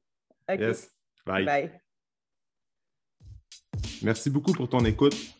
[0.60, 0.88] Yes.
[1.26, 1.44] Bye.
[1.44, 1.80] Bye.
[4.02, 5.39] Merci beaucoup pour ton écoute.